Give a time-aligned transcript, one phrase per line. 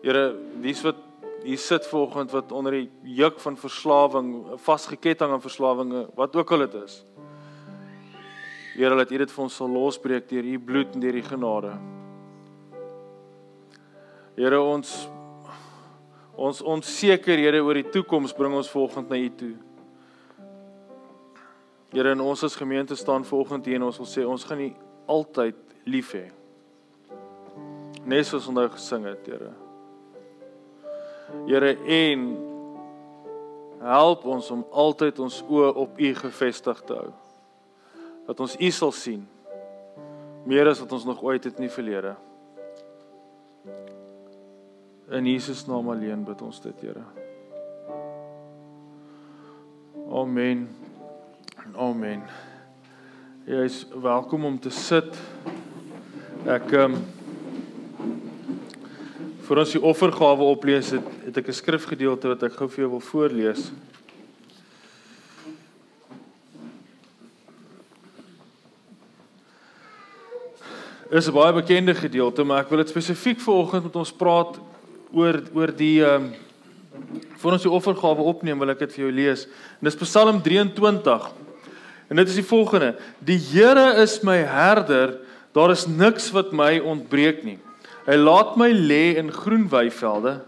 [0.00, 0.32] Here,
[0.62, 0.96] wie's wat
[1.44, 6.64] hier sit vanoggend wat onder die juk van verslawing, vasgeketting aan verslawing, wat ook al
[6.66, 7.00] dit is.
[8.76, 11.72] Here, laat U dit vir ons sal losbreek deur U bloed en deur U genade.
[14.40, 14.94] Here, ons
[16.40, 19.54] ons onsekerhede oor die toekoms bring ons volgende na U toe.
[21.92, 24.70] Here, in ons as gemeente staan volgende hier en ons wil sê ons gaan U
[25.12, 26.30] altyd lief hê.
[28.08, 29.52] Net soos ons nou gesing het, Here.
[31.46, 32.24] Here en
[33.80, 37.12] help ons om altyd ons oë op U gefestig te hou.
[38.28, 39.28] Dat ons U sal sien
[40.44, 42.14] meer as wat ons nog ooit het in die verlede.
[45.10, 47.02] In Jesus naam alleen bid ons dit, Here.
[50.10, 50.68] Amen.
[51.76, 52.22] Amen.
[53.46, 55.18] Jy is welkom om te sit.
[56.46, 57.19] Ek ehm um,
[59.50, 62.90] vir ons die offergawe oplees het, het ek 'n skrifgedeelte wat ek gou vir jou
[62.90, 63.72] wil voorlees.
[71.10, 74.60] Is 'n baie bekende gedeelte, maar ek wil dit spesifiek vanoggend met ons praat
[75.12, 76.34] oor oor die ehm um,
[77.42, 79.46] vir ons die offergawe opneem, wil ek dit vir jou lees.
[79.80, 81.32] En dis Psalm 23.
[82.08, 85.18] En dit is die volgende: Die Here is my herder,
[85.52, 87.58] daar is niks wat my ontbreek nie.
[88.10, 90.40] Hy laat my lê in groen weivelde.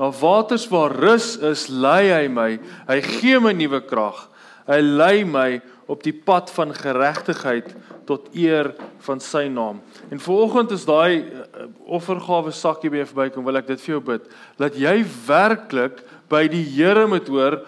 [0.00, 2.54] Na waters waar rus is, lei hy my.
[2.88, 4.22] Hy gee my nuwe krag.
[4.64, 7.74] Hy lei my op die pad van geregtigheid
[8.08, 8.70] tot eer
[9.04, 9.82] van sy naam.
[10.08, 11.66] En vanoggend is daai uh,
[11.98, 14.24] offergawe sakkie by verbykom, wil ek dit vir jou bid.
[14.62, 14.96] Laat jy
[15.26, 16.00] werklik
[16.32, 17.60] by die Here moet hoor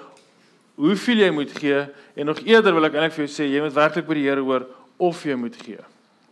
[0.81, 1.83] hoeveel jy moet gee
[2.17, 4.43] en nog eerder wil ek eintlik vir jou sê jy moet werklik by die Here
[4.47, 4.65] hoor
[5.03, 5.83] of jy moet gee.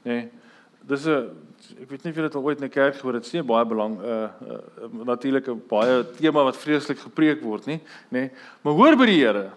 [0.07, 0.17] Nê?
[0.17, 0.29] Nee,
[0.89, 1.29] dis 'n
[1.81, 3.39] ek weet nie of jy dit al ooit in 'n kerk gehoor het, dit is
[3.39, 7.81] nie baie belang uh, uh natuurlik 'n baie tema wat vreeslik gepreek word nie,
[8.11, 8.21] nê?
[8.21, 8.31] Nee,
[8.63, 9.51] maar hoor by die Here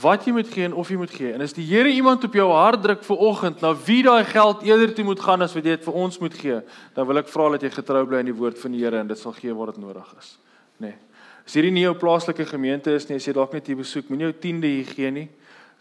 [0.00, 1.32] wat jy moet gee en of jy moet gee.
[1.32, 4.62] En as die Here iemand op jou hart druk vir oggend na wie daai geld
[4.62, 6.60] eerder toe moet gaan as wat jy dit vir ons moet gee,
[6.94, 9.06] dan wil ek vra dat jy getrou bly aan die woord van die Here en
[9.06, 10.38] dit sal gee wat dit nodig is,
[10.78, 10.86] nê?
[10.92, 10.98] Nee.
[11.42, 14.28] As hierdie nie jou plaaslike gemeente is nie, as jy dalk net hier besoek, moenie
[14.28, 15.28] jou 10de hier gee nie.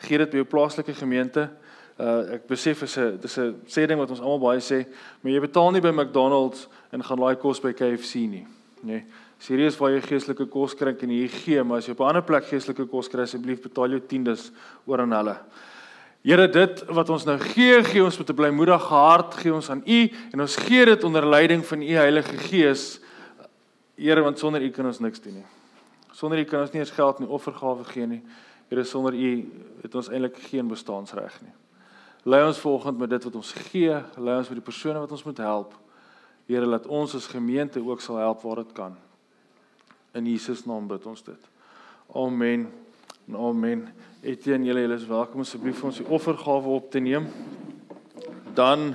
[0.01, 1.43] Gee dit by jou plaaslike gemeente.
[1.99, 4.85] Uh ek besef is 'n dis 'n sê ding wat ons almal baie sê,
[5.21, 8.47] maar jy betaal nie by McDonald's en gaan laai kos by KFC nie,
[8.83, 8.87] nê.
[8.87, 9.05] Nee.
[9.41, 12.21] Serieus waar jy geestelike kos kry en hier gee, maar as jy op 'n ander
[12.21, 14.51] plek geestelike kos kry, asseblief betaal jou tiendes
[14.85, 15.37] oor aan hulle.
[16.23, 19.81] Here, dit wat ons nou gee, gee ons met 'n blymoedige hart, gee ons aan
[19.85, 22.99] U en ons gee dit onder leiding van U Heilige Gees.
[23.97, 25.45] Here, want sonder U kan ons niks doen nie.
[26.11, 28.21] Sonder U kan ons nie eens geld nie offergawe gee nie.
[28.69, 29.51] Here, sonder U
[29.81, 31.53] het ons eintlik geen bestaansreg nie.
[32.23, 35.23] Lei ons volgens met dit wat ons gee, lei ons met die persone wat ons
[35.25, 35.71] moet help.
[36.45, 38.93] Here, laat ons as gemeente ook sal help waar dit kan.
[40.13, 41.47] In Jesus naam bid ons dit.
[42.13, 42.67] Amen.
[43.33, 43.87] Amen.
[44.21, 47.25] Etienne, julle is welkom asseblief vir ons die offergawe op te neem.
[48.53, 48.91] Dan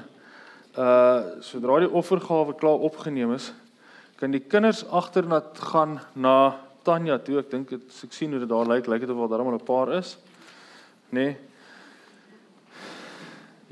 [0.76, 3.48] uh sodra die offergawe klaar opgeneem is,
[4.20, 7.41] kan die kinders agternat gaan na Tanya toe.
[7.41, 9.66] Ek dink dit ek sien hoe dit daar lyk, lyk dit of daar almal 'n
[9.66, 10.14] paar is.
[11.10, 11.26] Nê?
[11.26, 11.46] Nee.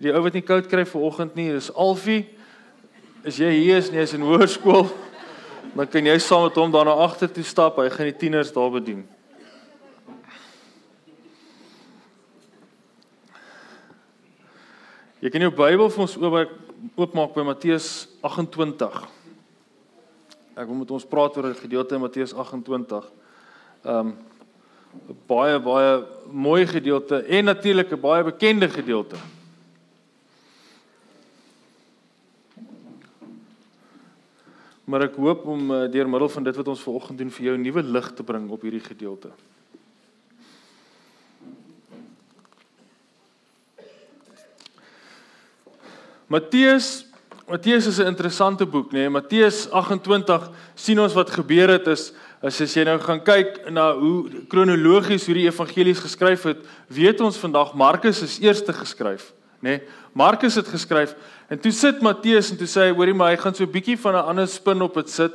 [0.04, 2.26] Die ou wat nie koud kry vir oggend nie, dis Alfie.
[3.24, 4.90] As jy hier is, nie is in hoërskool,
[5.72, 7.78] dan kan jy saam met hom daar na agter toe stap.
[7.80, 9.00] Hy gaan die tieners daar bedien.
[15.24, 16.36] Jy kan jou Bybel vir ons oop
[17.00, 17.86] oopmaak by Matteus
[18.20, 18.98] 28.
[20.52, 23.08] Ek wil met ons praat oor 'n gedeelte in Matteus 28.
[23.84, 24.12] Ehm um,
[25.26, 29.16] baie baie mooi gedeelte en natuurlik 'n baie bekende gedeelte.
[34.84, 37.56] Maar ek hoop om uh, deur middel van dit wat ons vanoggend doen vir jou
[37.56, 39.30] 'n nuwe lig te bring op hierdie gedeelte.
[46.26, 47.06] Matteus
[47.48, 49.04] Matteus is 'n interessante boek, nê?
[49.04, 49.08] Nee?
[49.08, 52.12] Matteus 28 sien ons wat gebeur het is
[52.44, 56.58] as as jy nou gaan kyk na hoe kronologies hoe die evangelies geskryf het,
[56.88, 59.32] weet ons vandag Markus is eerste geskryf,
[59.64, 59.78] nê?
[59.78, 60.02] Nee?
[60.14, 61.16] Markus het geskryf
[61.50, 63.98] en toe sit Matteus en toe sê hy, hoorie maar hy gaan so 'n bietjie
[63.98, 65.32] van 'n ander spin op dit sit.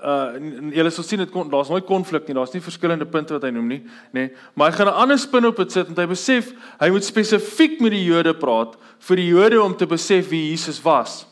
[0.00, 0.38] Uh
[0.72, 3.50] julle sal sien dit kon daar's nooit konflik nie, daar's nie verskillende punte wat hy
[3.50, 3.88] noem nie, nê?
[4.12, 4.30] Nee?
[4.54, 7.80] Maar hy gaan 'n ander spin op dit sit en hy besef hy moet spesifiek
[7.80, 11.26] met die Jode praat vir die Jode om te besef wie Jesus was.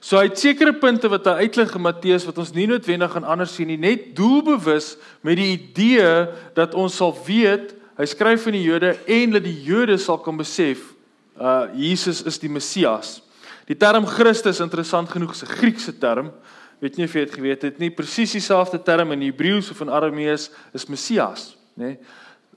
[0.00, 3.24] So hy het sekere punte wat hy uitlig in Matteus wat ons nie noodwendig gaan
[3.24, 8.52] anders sien nie, net doelbewus met die idee dat ons sal weet, hy skryf vir
[8.52, 10.97] die Jode en dat die Jode sal kan besef
[11.38, 13.22] uh Jesus is die Messias.
[13.68, 16.32] Die term Christus interessant genoeg is 'n Griekse term.
[16.80, 19.90] weet nie of jy dit geweet het nie, presies dieselfde term in Hebreëus of in
[19.90, 21.96] Aramees is Messias, nê?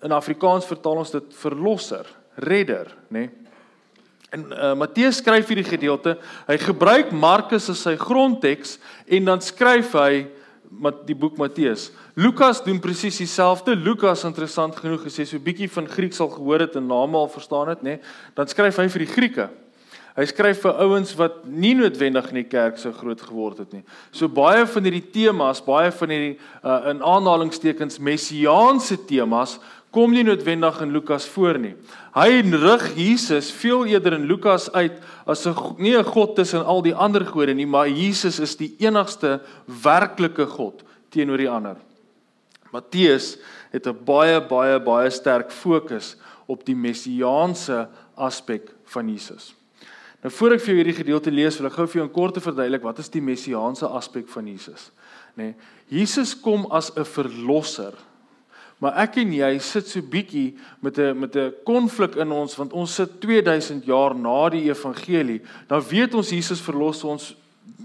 [0.03, 2.05] In Afrikaans vertaal ons dit verlosser,
[2.35, 3.29] redder, nê?
[4.31, 6.15] En uh, Matteus skryf hierdie gedeelte.
[6.47, 8.77] Hy gebruik Markus as sy grondteks
[9.11, 10.27] en dan skryf hy
[11.05, 11.89] die boek Matteus.
[12.15, 13.75] Lukas doen presies dieselfde.
[13.75, 17.73] Lukas interessant genoeg gesê so bietjie van Grieks al gehoor het en name al verstaan
[17.73, 17.99] het, nê?
[18.37, 19.49] Dan skryf hy vir die Grieke.
[20.11, 23.83] Hy skryf vir ouens wat nie noodwendig in die kerk so groot geword het nie.
[24.11, 29.55] So baie van hierdie temas, baie van hierdie uh, in aanhalingstekens messiaanse temas
[29.91, 31.75] kom nie noodwendig in Lukas voor nie.
[32.15, 36.81] Hy rig Jesus veel eerder in Lukas uit as 'n nie 'n god tussen al
[36.81, 41.75] die ander gode nie, maar Jesus is die enigste werklike god teenoor die ander.
[42.71, 43.37] Matteus
[43.71, 46.15] het 'n baie baie baie sterk fokus
[46.47, 49.55] op die messiaanse aspek van Jesus.
[50.21, 52.83] Nou voor ek vir hierdie gedeelte lees, wil ek gou vir jou 'n kort verduidelik
[52.83, 54.91] wat is die messiaanse aspek van Jesus.
[55.35, 55.43] Nê?
[55.43, 55.55] Nee,
[55.87, 57.93] Jesus kom as 'n verlosser.
[58.81, 62.73] Maar ek en jy sit so bietjie met 'n met 'n konflik in ons want
[62.73, 65.41] ons sit 2000 jaar na die evangelie.
[65.67, 67.35] Dan weet ons Jesus verlos ons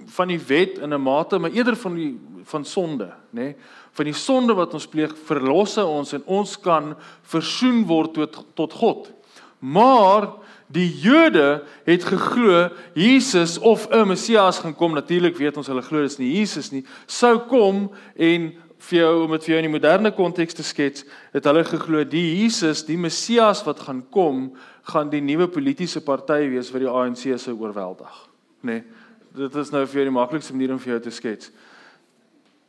[0.06, 3.40] van die wet in 'n mate, maar eerder van die van sonde, nê?
[3.40, 3.56] Nee?
[3.92, 8.46] Van die sonde wat ons pleeg, verlos hy ons en ons kan versoen word tot
[8.54, 9.12] tot God.
[9.58, 10.28] Maar
[10.66, 14.94] Die Jode het geglo Jesus of 'n Messias gaan kom.
[14.94, 16.84] Natuurlik weet ons hulle glo dis nie Jesus nie.
[17.06, 21.04] Sou kom en vir jou om dit vir jou in die moderne konteks te skets,
[21.32, 24.50] het hulle geglo die Jesus, die Messias wat gaan kom,
[24.90, 28.20] gaan die nuwe politieke party wees wat die ANC sou oorweldig.
[28.62, 28.80] Nê.
[28.80, 28.84] Nee,
[29.36, 31.50] dit is nou vir jou die maklikste manier om vir jou te skets.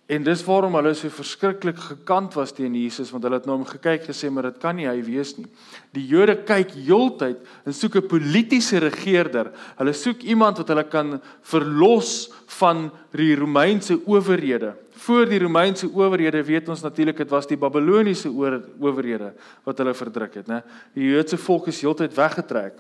[0.08, 3.58] En dis waarom hulle so verskriklik gekant was teen Jesus want hulle het na nou
[3.60, 5.48] hom gekyk gesê maar dit kan nie hy wees nie.
[5.96, 9.52] Die Jode kyk heeltyd en soek 'n politieke regerder.
[9.76, 14.76] Hulle soek iemand wat hulle kan verlos van die Romeinse owerhede.
[14.98, 19.34] Voor die Romeinse owerhede weet ons natuurlik dit was die Babiloniese owerhede
[19.68, 20.64] wat hulle verdruk het, né?
[20.98, 22.80] Die Joodse volk is heeltyd weggetrek.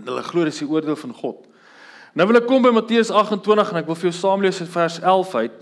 [0.00, 1.44] En hulle glo dis die oordeel van God.
[2.16, 4.70] Nou wil ek kom by Matteus 28 en ek wil vir jou saam lees in
[4.72, 5.58] vers 11 uit.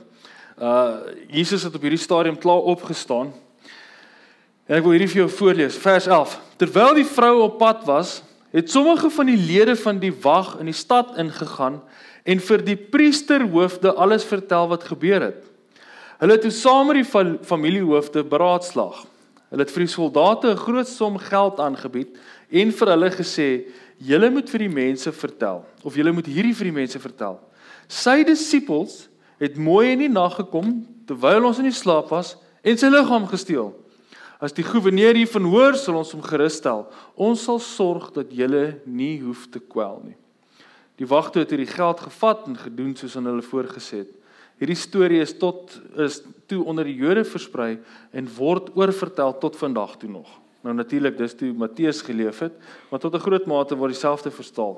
[0.55, 0.75] Uh
[1.35, 3.33] Jesus het op hierdie stadium klaar opgestaan.
[4.71, 6.39] En ek wil hierdie vir jou voorlees, vers 11.
[6.63, 8.21] Terwyl die vrou op pad was,
[8.55, 11.81] het sommige van die lede van die wag in die stad ingegaan
[12.23, 15.43] en vir die priesterhoofde alles vertel wat gebeur het.
[16.25, 19.03] Hulle het toe saam met die familiehoofde beraadslaag.
[19.53, 22.17] Hulle het vir die soldate 'n groot som geld aangebied
[22.49, 23.69] en vir hulle gesê:
[23.99, 27.41] "Julle moet vir die mense vertel of julle moet hierdie vir die mense vertel.
[27.89, 32.79] Sy disippels het mooi in die nag gekom terwyl ons in die slaap was en
[32.79, 33.75] sy liggaam gesteel.
[34.41, 36.87] As die goewerneur hiervan hoor, sal ons hom gerus stel.
[37.17, 40.17] Ons sal sorg dat jy nie hoef te kwel nie.
[40.97, 44.24] Die wagte het hierdie geld gevat en gedoen soos aan hulle voorgesê het.
[44.59, 47.79] Hierdie storie is tot is toe onder die Jode versprei
[48.13, 50.29] en word oorvertel tot vandag toe nog.
[50.65, 52.53] Nou natuurlik dis toe Matteus geleef het,
[52.91, 54.77] maar tot 'n groot mate word dieselfde verstaan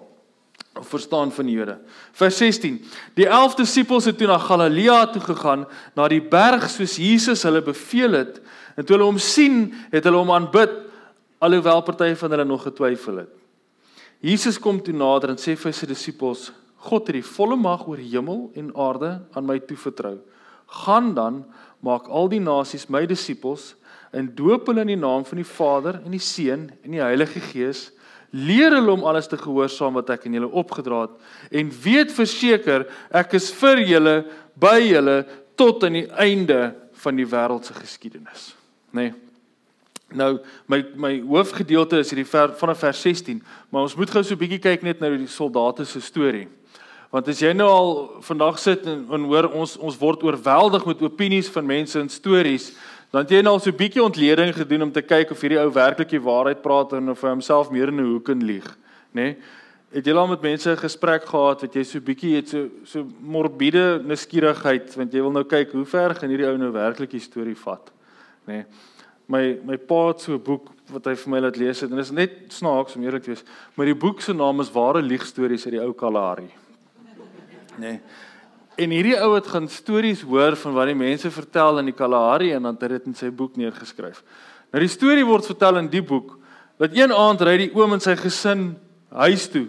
[0.78, 1.78] of verstaan van die Jode.
[2.12, 2.84] Vers 16.
[3.14, 7.62] Die 11 disippels het toe na Galilea toe gegaan, na die berg soos Jesus hulle
[7.62, 8.40] beveel het,
[8.76, 10.70] en toe hulle hom sien, het hulle hom aanbid,
[11.38, 13.32] alhoewel party van hulle nog getwyfel het.
[14.24, 17.98] Jesus kom toe nader en sê vir sy disippels: "God het die volle mag oor
[17.98, 20.18] hemel en aarde aan my toevertrou.
[20.66, 21.44] Gaan dan,
[21.80, 23.74] maak al die nasies my disippels
[24.12, 27.40] en doop hulle in die naam van die Vader en die Seun en die Heilige
[27.40, 27.92] Gees."
[28.30, 32.86] leer hulle om alles te gehoorsaam wat ek aan julle opgedra het en weet verseker
[33.14, 34.16] ek is vir julle
[34.58, 35.20] by julle
[35.58, 36.74] tot aan die einde
[37.04, 38.50] van die wêreld se geskiedenis
[38.96, 39.14] nê nee.
[40.16, 40.36] nou
[40.70, 44.42] my my hoofgedeelte is hierdie ver, vanaf vers 16 maar ons moet gou so 'n
[44.42, 46.48] bietjie kyk net na die soldate se storie
[47.16, 47.94] want as jy nou al
[48.26, 52.74] vandag sit en, en hoor ons ons word oorweldig met opinies van mense en stories
[53.16, 55.70] Dan het jy nou so 'n bietjie ontleding gedoen om te kyk of hierdie ou
[55.72, 58.66] werklik die waarheid praat en of hy homself meer in 'n hoek en lieg,
[59.14, 59.22] nê?
[59.22, 59.36] Nee?
[59.94, 62.68] Het jy al met mense 'n gesprek gehad wat jy so 'n bietjie het so
[62.84, 67.10] so morbiede nuuskierigheid want jy wil nou kyk hoe ver gaan hierdie ou nou werklik
[67.10, 67.90] die storie vat,
[68.46, 68.52] nê?
[68.52, 68.64] Nee?
[69.28, 71.96] My my pa het so 'n boek wat hy vir my laat lees het en
[71.96, 73.44] dit is net snaaks om eerlik te wees,
[73.76, 76.50] maar die boek se naam is Ware Liegstories uit die ou Kalahari.
[77.78, 77.96] Nê?
[77.96, 78.00] Nee?
[78.76, 82.50] En hierdie ou het gaan stories hoor van wat die mense vertel in die Kalahari
[82.52, 84.20] en dan het hy dit in sy boek neergeskryf.
[84.68, 86.34] Nou die storie word vertel in die boek
[86.76, 88.74] dat een aand ry die oom en sy gesin
[89.16, 89.64] huis toe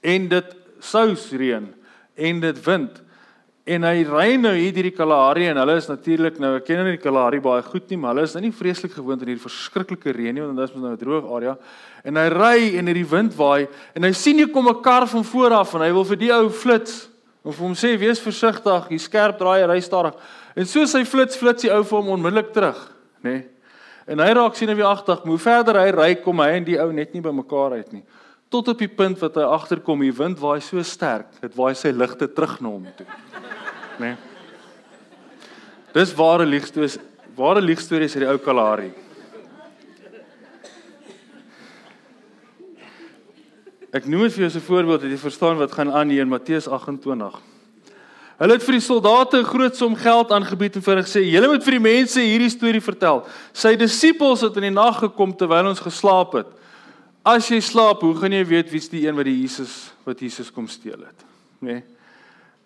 [0.00, 1.68] en dit sous reën
[2.16, 3.02] en dit wind
[3.68, 6.80] en hy ry nou hier deur die Kalahari en hulle is natuurlik nou ek ken
[6.82, 9.44] nie die Kalahari baie goed nie maar hulle is nou nie vreeslik gewoond aan hierdie
[9.44, 11.56] verskriklike reën nie want dit is mos nou 'n droë area
[12.02, 15.24] en hy ry en hierdie wind waai en hy sien hier kom 'n kar van
[15.24, 17.11] voor af en hy wil vir die ou flits
[17.42, 20.14] Of hom sê wees versigtig, jy skerp draai ry stadig.
[20.54, 22.78] En so sy flits flits die ou vir hom onmiddellik terug,
[23.24, 23.32] nê?
[23.32, 23.48] Nee.
[24.12, 26.88] En hy raak sien die agterdag, hoe verder hy ry, kom hy en die ou
[26.94, 28.02] net nie by mekaar uit nie.
[28.50, 31.92] Tot op die punt wat hy agterkom, die wind waai so sterk, dit waai sy
[31.94, 33.06] ligte terug na hom toe.
[34.02, 34.12] Nê?
[34.12, 34.16] Nee.
[35.92, 36.96] Dis ware liegstories,
[37.36, 38.90] ware liegstories uit die ou Kalahari.
[43.92, 46.22] Ek noem dit vir jou as 'n voorbeeld dat jy verstaan wat gaan aan hier
[46.22, 47.40] in Matteus 28.
[48.38, 51.48] Hulle het vir die soldate 'n groot som geld aangebied en vir hulle gesê: "Julle
[51.48, 53.26] moet vir die mense hierdie storie vertel.
[53.52, 56.46] Sy disippels het in die nag gekom terwyl ons geslaap het.
[57.22, 60.50] As jy slaap, hoe gaan jy weet wie's die een wat die Jesus wat Jesus
[60.50, 61.24] kom steel het?"
[61.60, 61.72] Nê?
[61.72, 61.84] Nee.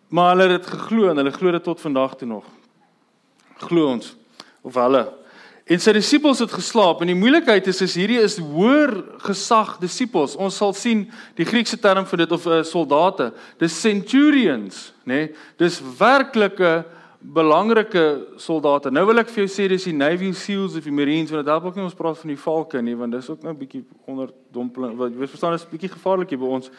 [0.08, 2.44] Maar hulle het dit geglo en hulle glo dit tot vandag toe nog.
[3.58, 4.16] Glo ons
[4.62, 5.12] of hulle
[5.66, 8.92] En sy disippels het geslaap en die moeilikheid is is hierdie is hoër
[9.24, 10.36] gesag disippels.
[10.38, 14.92] Ons sal sien die Griekse term vir dit of 'n uh, eh, soldate, dis centurions,
[15.04, 15.14] nê?
[15.14, 15.34] Nee?
[15.58, 16.84] Dis werklike
[17.18, 18.92] belangrike soldate.
[18.92, 21.50] Nou wil ek vir jou sê dis die Navy SEALs of die Marines want dit
[21.50, 23.84] help ook nie ons praat van die valke nie want dis ook nou 'n bietjie
[24.06, 24.96] onder dompeling.
[24.96, 26.70] Wat jy verstaan is 'n bietjie gevaarlik hier by ons.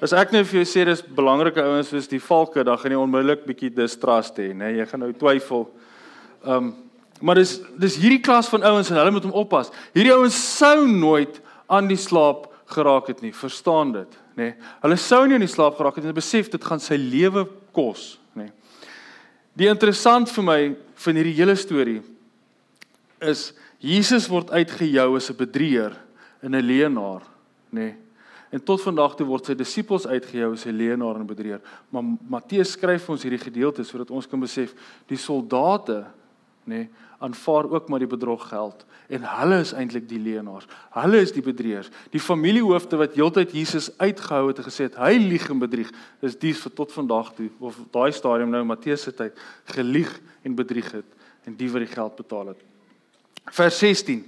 [0.00, 2.98] As ek nou vir jou sê dis belangrike ouens soos die valke, dan gaan jy
[2.98, 4.54] onmiddellik bietjie distrust hê, nê?
[4.54, 4.76] Nee?
[4.78, 5.68] Jy gaan nou twyfel.
[6.44, 6.87] Ehm um,
[7.20, 9.72] Maar dis dis hierdie klas van ouens en hulle moet hom oppas.
[9.96, 13.32] Hierdie ouens sou nooit aan die slaap geraak het nie.
[13.32, 14.50] Verstaan dit, nê?
[14.50, 14.54] Nee.
[14.82, 16.12] Hulle sou nie aan die slaap geraak het nie.
[16.12, 17.46] Hulle besef dit gaan sy lewe
[17.76, 18.48] kos, nê?
[18.48, 18.52] Nee.
[19.58, 20.60] Die interessant vir my
[21.02, 21.98] van hierdie hele storie
[23.26, 23.48] is
[23.82, 25.96] Jesus word uitgejou as 'n bedrieger
[26.42, 27.22] en 'n leienaar,
[27.70, 27.80] nê?
[27.80, 27.96] Nee.
[28.50, 31.60] En tot vandag toe word sy disippels uitgejou as 'n leienaar en 'n bedrieger.
[31.90, 34.74] Maar Matteus skryf ons hierdie gedeelte sodat ons kan besef
[35.06, 36.06] die soldate,
[36.64, 40.66] nê, nee, aanvaar ook maar die bedrog geld en hulle is eintlik die leenaars.
[40.92, 41.88] Hulle is die bedrieërs.
[42.12, 45.88] Die familiehoofde wat heeltyd Jesus uitgehou het en gesê het hy lieg en bedrieg,
[46.20, 49.40] is die vir tot vandag toe of daai stadium nou Matteus se tyd
[49.72, 50.12] gelieg
[50.44, 51.08] en bedrieg het
[51.48, 52.60] en die wat die geld betaal het.
[53.56, 54.20] Vers 16.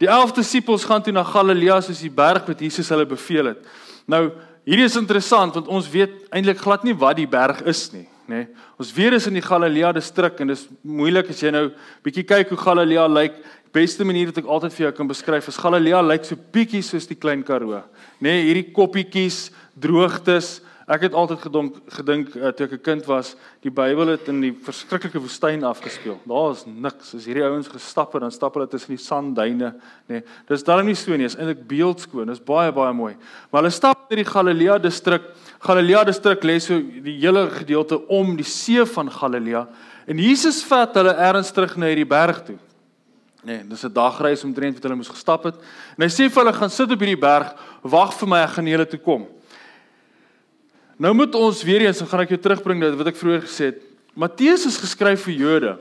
[0.00, 3.68] Die 11 disippels gaan toe na Galilea soos die berg wat Jesus hulle beveel het.
[4.08, 4.30] Nou,
[4.64, 8.44] hierdie is interessant want ons weet eintlik glad nie wat die berg is nie nê.
[8.44, 8.46] Nee.
[8.80, 11.66] Ons weer is in die Galilea distrik en dis moeilik as jy nou
[12.04, 13.38] bietjie kyk hoe Galilea lyk.
[13.74, 17.08] Beste manier wat ek altyd vir jou kan beskryf is Galilea lyk so bietjie soos
[17.10, 17.82] die klein Karoo.
[18.20, 23.06] Nê, nee, hierdie koppietjies, droogtes, Ek het altyd gedink gedink uh, toe ek 'n kind
[23.08, 26.18] was, die Bybel het in die verskriklike woestyn afgespeel.
[26.28, 27.14] Daar is niks.
[27.14, 29.72] As hierdie ouens gestap het, dan stap hulle tussen die sandduine,
[30.08, 30.20] nê.
[30.20, 32.28] Nee, dis darem nie so nie, is eintlik beeldskoon.
[32.28, 33.16] Dis baie baie mooi.
[33.50, 35.22] Maar hulle stap deur die Galilea distrik.
[35.58, 39.66] Galilea distrik lê so die hele gedeelte om die see van Galilea.
[40.06, 42.58] En Jesus vat hulle ergens terug na hierdie berg toe.
[43.44, 45.54] Nee, dis 'n dagreis omtrent wat hulle moes gestap het.
[45.96, 48.66] En hy sê vir hulle gaan sit op hierdie berg, wag vir my, ek gaan
[48.66, 49.26] julle toe kom.
[50.96, 53.82] Nou moet ons weer eens, gaan ek jou terugbring na wat ek vroeër gesê het.
[54.14, 55.72] Matteus is geskryf vir Jode.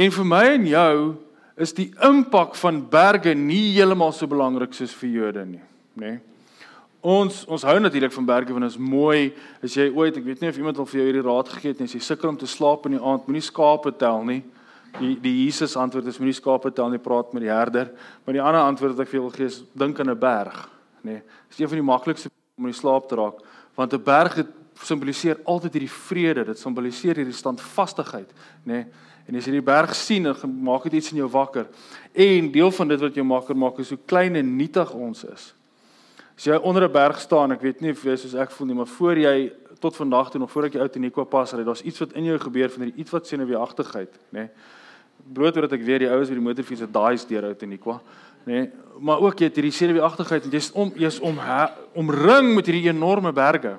[0.00, 0.94] En vir my en jou
[1.60, 5.60] is die impak van berge nie heeltemal so belangrik soos vir Jode nie,
[6.00, 6.14] nê?
[6.14, 6.20] Nee.
[7.00, 9.30] Ons ons hou natuurlik van berge want dit is mooi.
[9.64, 11.80] As jy ooit, ek weet nie of iemand al vir jou hierdie raad gegee het
[11.80, 14.40] nie, as jy sukkel om te slaap in die aand, moenie skape tel nie.
[14.98, 17.92] Die die Jesus antwoord is moenie skape tel nie, praat met die herder.
[18.24, 20.68] Maar die ander antwoord wat ek vir jou wil gee is dink aan 'n berg,
[21.04, 21.20] nê?
[21.20, 21.22] Nee.
[21.48, 23.40] Dis een van die maklikste om in slaap te raak
[23.74, 28.32] want 'n berg simboliseer altyd hierdie vrede, dit simboliseer hierdie standvastigheid,
[28.64, 28.72] nê?
[28.72, 28.86] Nee?
[29.30, 31.68] En as jy die berg sien, dan maak dit iets in jou wakker.
[32.12, 35.54] En deel van dit wat jou wakker maak is hoe klein en nietig ons is.
[36.36, 38.74] As jy onder 'n berg staan, ek weet nie of jy soos ek voel nie,
[38.74, 41.82] maar voor jy tot vandag toe nog voordat jy uit in Nico pas ry, daar's
[41.82, 44.40] iets wat in jou gebeur van hierdie iets wat senuweeagtigheid, nê?
[44.40, 44.48] Nee?
[45.32, 47.68] Brood wat ek weer die oues met die motorfiets het daai is deur uit in
[47.68, 48.00] Nico
[48.46, 48.52] nê?
[48.52, 48.70] Nee,
[49.00, 51.38] maar ook jy het hierdie senuweeagtigheid en jy's om jy's om
[51.96, 53.78] omring met hierdie enorme berge.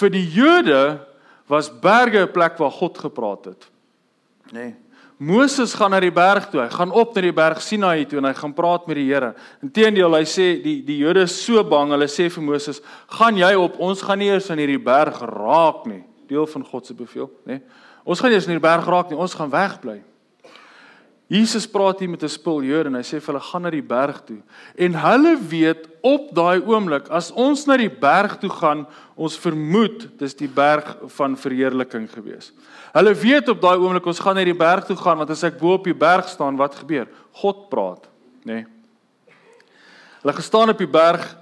[0.00, 1.00] Vir die Jode
[1.48, 3.70] was berge 'n plek waar God gepraat het.
[4.52, 4.52] Nê?
[4.52, 4.74] Nee.
[5.20, 6.62] Moses gaan na die berg toe.
[6.62, 9.34] Hy gaan op na die berg Sinaï toe en hy gaan praat met die Here.
[9.60, 11.90] Inteendeel, hy sê die die Jode is so bang.
[11.92, 13.78] Hulle sê vir Moses, "Gaan jy op?
[13.78, 17.52] Ons gaan nie eers aan hierdie berg raak nie." Deel van God se bevel, nê?
[17.52, 17.60] Nee.
[18.04, 19.18] Ons gaan nie eers aan hierdie berg raak nie.
[19.18, 20.02] Ons gaan wegbly.
[21.30, 23.86] Jesus praat hier met 'n spul Jode en hy sê vir hulle gaan na die
[23.86, 24.42] berg toe.
[24.74, 30.18] En hulle weet op daai oomblik as ons na die berg toe gaan, ons vermoed
[30.18, 32.52] dis die berg van verheerliking gewees.
[32.92, 35.58] Hulle weet op daai oomblik ons gaan na die berg toe gaan want as ek
[35.60, 37.06] bo op die berg staan, wat gebeur?
[37.32, 38.08] God praat,
[38.44, 38.52] nê?
[38.52, 38.66] Nee.
[40.22, 41.36] Hulle gestaan op die berg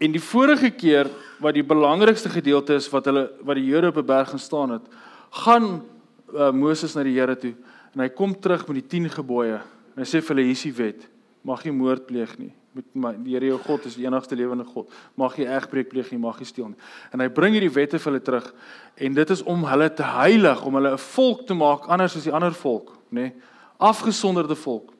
[0.00, 3.96] en die vorige keer wat die belangrikste gedeelte is wat hulle wat die Jode op
[3.98, 4.82] 'n berg gestaan het,
[5.30, 5.84] gaan
[6.32, 7.54] uh, Moses na die Here toe
[7.94, 9.60] en hy kom terug met die 10 gebooie.
[9.94, 11.06] En hy sê vir hulle hier's die wet.
[11.46, 12.54] Mag jy moord pleeg nie.
[12.70, 14.90] met my die Here jou God is die enigste lewende God.
[15.18, 16.78] Mag jy egbreek pleeg nie, mag jy steel nie.
[17.10, 18.46] En hy bring hierdie wette vir hulle terug
[18.94, 22.24] en dit is om hulle te heilig, om hulle 'n volk te maak anders as
[22.24, 23.20] die ander volk, nê?
[23.20, 23.32] Nee?
[23.80, 24.92] Afgesonderde volk.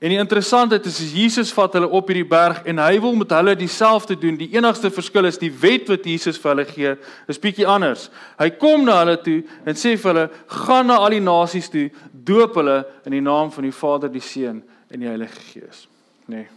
[0.00, 3.34] En die interessantheid is, is Jesus vat hulle op hierdie berg en hy wil met
[3.36, 4.38] hulle dieselfde doen.
[4.40, 6.92] Die enigste verskil is die wet wat Jesus vir hulle gee,
[7.28, 8.06] is bietjie anders.
[8.40, 10.24] Hy kom na hulle toe en sê vir hulle:
[10.64, 14.24] "Gaan na al die nasies toe, doop hulle in die naam van die Vader, die
[14.24, 15.84] Seun en die Heilige Gees."
[16.24, 16.46] Nê.
[16.46, 16.48] Nee.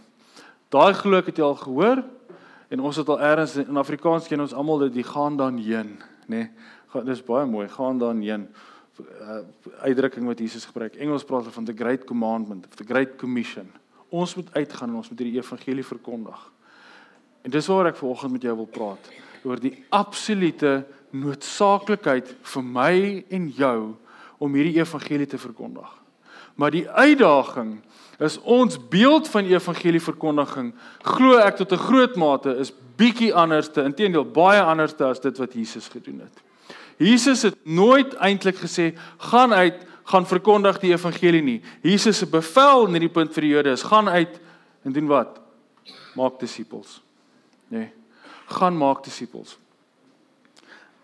[0.72, 2.00] Daai glo ek het jy al gehoor
[2.70, 6.48] en ons het al eers in Afrikaans ken ons almal dit gaan dan heen, nê.
[6.48, 7.04] Nee.
[7.04, 8.48] Dis baie mooi, gaan dan heen
[9.00, 9.42] uh,
[9.82, 10.96] uitdrukking wat Jesus gebruik.
[10.96, 13.70] Engels praat hulle van the great commandment, the great commission.
[14.08, 16.50] Ons moet uitgaan en ons moet hierdie evangelie verkondig.
[17.42, 19.10] En dis waar ek vanoggend met jou wil praat
[19.44, 22.94] oor die absolute noodsaaklikheid vir my
[23.28, 23.78] en jou
[24.42, 25.90] om hierdie evangelie te verkondig.
[26.56, 27.76] Maar die uitdaging
[28.22, 30.72] is ons beeld van evangelie verkondiging
[31.02, 35.52] glo ek tot 'n groot mate is bietjie anderste, inteendeel baie anderste as dit wat
[35.52, 36.42] Jesus gedoen het.
[36.98, 38.92] Jesus het nooit eintlik gesê
[39.30, 41.60] gaan uit gaan verkondig die evangelie nie.
[41.82, 44.36] Jesus se bevel in hierdie punt vir die Jode is gaan uit
[44.84, 45.38] en doen wat?
[46.14, 46.98] Maak disippels.
[47.72, 47.88] Nee.
[48.52, 49.56] Gaan maak disippels.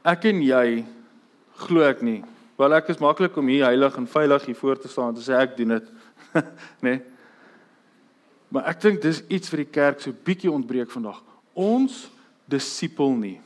[0.05, 0.83] Ek en jy
[1.65, 2.21] glo ek nie.
[2.61, 5.25] Wel ek is maklik om hier heilig en veilig hier voor te staan en te
[5.25, 5.91] sê ek doen dit.
[6.87, 7.01] nee.
[8.53, 11.23] Maar ek dink dis iets vir die kerk so bietjie ontbreek vandag.
[11.57, 12.05] Ons
[12.51, 13.39] disipel nie.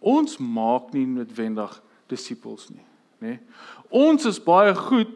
[0.00, 1.74] Ons maak nie noodwendig
[2.08, 2.84] disippels nie,
[3.20, 3.38] nê?
[3.92, 5.12] Ons is baie goed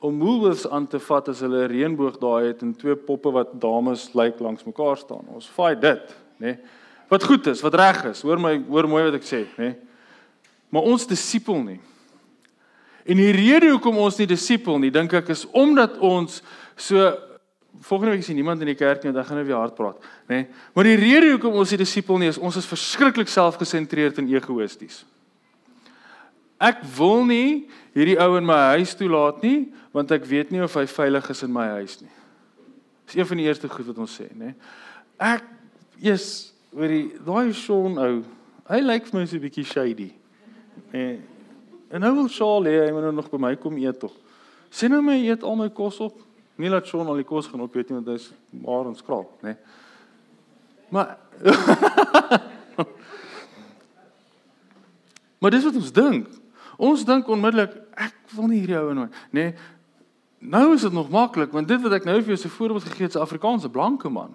[0.00, 3.60] om Woolworths aan te vat as hulle 'n reënboog daai het en twee poppe wat
[3.60, 5.24] dames lyk langs mekaar staan.
[5.28, 6.58] Ons fight dit, nê?
[7.08, 8.22] Wat goed is, wat reg is.
[8.22, 9.74] Hoor my, hoor mooi wat ek sê, nê?
[10.70, 11.80] Maar ons disipel nie.
[13.04, 16.42] En die rede hoekom ons nie disipel nie, dink ek is omdat ons
[16.76, 17.10] so
[17.80, 20.34] volgende week is niemand in die kerk nie, dan gaan ek weer hard praat, nê?
[20.34, 20.46] Nee?
[20.74, 25.04] Maar die rede hoekom ons die disipel nie is, ons is verskriklik selfgesentreerd en egoïsties.
[26.60, 30.74] Ek wil nie hierdie ou in my huis toelaat nie, want ek weet nie of
[30.76, 32.12] hy veilig is in my huis nie.
[33.08, 34.52] Dis een van die eerste goed wat ons sê, nê?
[35.16, 35.46] Ek
[36.04, 38.20] is oor die daai Sean ou.
[38.70, 40.12] Hy lyk vir my so 'n bietjie shady.
[40.92, 41.22] En
[41.90, 44.12] en nou wil Shaal hê hy moet nou nog by my kom eet tog.
[44.70, 46.20] Sien nou my eet al my kos op.
[46.60, 49.54] Nie laat Sean al die kos gaan opeet nie want hy's maar ons kraal, nê.
[49.54, 49.56] Nee.
[50.90, 51.16] Maar
[55.40, 56.28] Maar dis wat ons dink.
[56.76, 59.50] Ons dink onmiddellik ek wil nie hierdie ou nou, nê.
[59.50, 59.54] Nee.
[60.40, 63.08] Nou is dit nog maklik want dit wat ek nou vir jou se voorbeeld gegee
[63.08, 64.32] het, 'n Afrikaanse blanke man.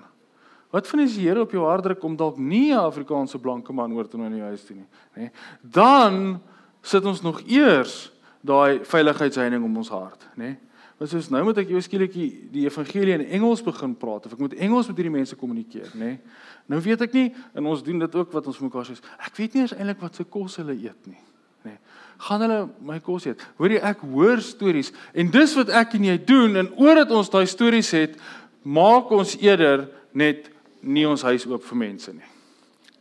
[0.70, 3.74] Wat van as die Here op jou hart druk om dalk nie 'n Afrikaanse blanke
[3.74, 5.22] man oor te neem in jou huis toe nie, nê?
[5.22, 5.32] Nee.
[5.62, 6.42] Dan
[6.82, 8.12] sit ons nog eers
[8.42, 10.44] daai veiligheidsheining om ons hart, nê?
[10.44, 10.58] Nee.
[10.96, 14.44] Want soos nou moet ek jou skielik die evangelie in Engels begin praat of ek
[14.46, 16.14] moet Engels met hierdie mense kommunikeer, nê?
[16.16, 16.44] Nee?
[16.72, 18.96] Nou weet ek nie en ons doen dit ook wat ons mekaar sê.
[19.20, 21.20] Ek weet nie eintlik wat se kos hulle eet nie,
[21.66, 21.76] nê?
[21.76, 21.82] Nee?
[22.26, 23.44] Gaan hulle my kos eet?
[23.60, 27.32] Hoor jy ek hoor stories en dis wat ek en jy doen en omdat ons
[27.34, 28.16] daai stories het,
[28.64, 30.48] maak ons eerder net
[30.80, 32.32] nie ons huis oop vir mense nie.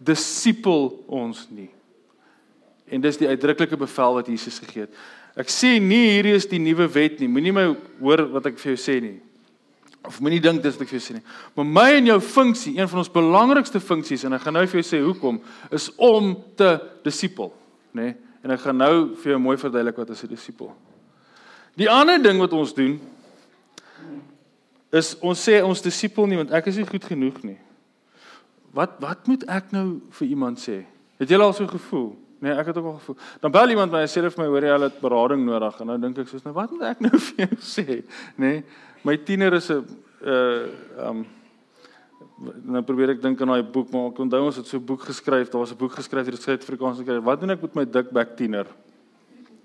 [0.02, 1.70] Disipel ons nie.
[2.90, 5.04] En dis die uitdruklike bevel wat Jesus gegee het.
[5.36, 7.28] Ek sê nie hierdie is die nuwe wet nie.
[7.28, 7.66] Moenie my
[8.00, 9.16] hoor wat ek vir jou sê nie.
[10.04, 11.24] Of moenie dink dis wat ek vir jou sê nie.
[11.56, 14.80] Maar my en jou funksie, een van ons belangrikste funksies en ek gaan nou vir
[14.82, 15.40] jou sê hoekom,
[15.74, 17.50] is om te disipel,
[17.96, 18.12] nê?
[18.12, 18.20] Nee?
[18.44, 20.74] En ek gaan nou vir jou mooi verduidelik wat is 'n disipel.
[21.80, 23.00] Die ander ding wat ons doen
[24.92, 27.58] is ons sê ons disipel nie want ek is nie goed genoeg nie.
[28.74, 30.84] Wat wat moet ek nou vir iemand sê?
[31.18, 32.14] Het jy al so gevoel?
[32.44, 33.16] Nee, ek het ook al gevoel.
[33.40, 35.88] Dan bel iemand my en sê vir my hoor jy al het berading nodig en
[35.88, 38.02] nou dink ek soos nou wat moet ek nou vir jou sê, nê?
[38.44, 38.58] Nee,
[39.08, 39.80] my tiener is 'n
[40.24, 41.24] uh um
[42.68, 45.06] nou probeer ek dink aan daai boek maar ek onthou ons het so 'n boek
[45.08, 47.20] geskryf, daar was 'n boek geskryf deur skryf Afrikaans gekry.
[47.22, 48.66] Wat doen ek met my dik back tiener?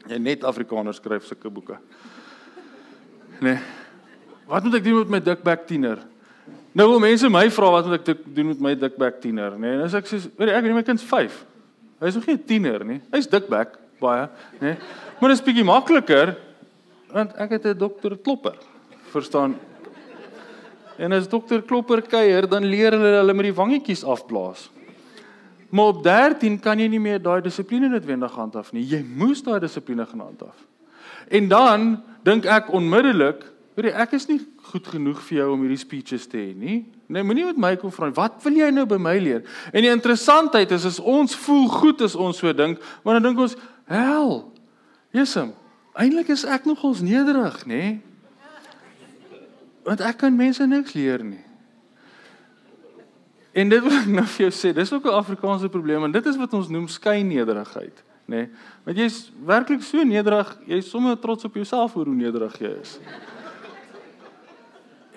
[0.08, 1.78] En net Afrikaners skryf sulke boeke.
[3.42, 3.60] Nee.
[4.48, 6.00] Wat moet ek doen met my dik back tiener?
[6.72, 9.68] Nou wil mense my vra wat moet ek doen met my dik back tiener, nê?
[9.68, 11.46] Nee, en as ek sê, ek het my kind 5.
[12.00, 13.02] Hy's nog nie 'n tiener nie.
[13.12, 14.30] Hy's dikbek baie,
[14.62, 14.78] nê?
[15.20, 16.36] Maar dit is bietjie makliker
[17.12, 18.56] want ek het 'n dokter Klopper.
[19.12, 19.56] Verstaan?
[20.98, 24.70] En as dokter Klopper kuier, dan leer hulle hulle met die wangetjies afblaas.
[25.70, 28.84] Maar op 13 kan jy nie meer daai dissipline noodwendig handhaaf nie.
[28.84, 30.66] Jy moes daai dissipline gaan handhaaf.
[31.30, 33.46] En dan dink ek onmiddellik
[33.78, 34.40] Weet jy, ek is nie
[34.72, 36.80] goed genoeg vir jou om hierdie speeches te hê nie.
[37.08, 39.44] Nee, moenie met my kom vra wat wil jy nou by my leer?
[39.72, 43.40] En die interessantheid is as ons voel goed as ons so dink, maar dan dink
[43.40, 43.56] ons,
[43.88, 44.52] "Hel.
[45.14, 45.54] Jesem,
[45.96, 48.02] eintlik is ek nogals nederig, nê?"
[49.86, 51.44] Want ek kan mense niks leer nie.
[53.54, 56.26] En dit wil ek nou vir jou sê, dis ook 'n Afrikaanse probleem en dit
[56.26, 58.36] is wat ons noem skynederigheid, nê?
[58.36, 58.50] Nee?
[58.84, 63.00] Want jy's werklik so nederig, jy's sommer trots op jouself hoe nederig jy is.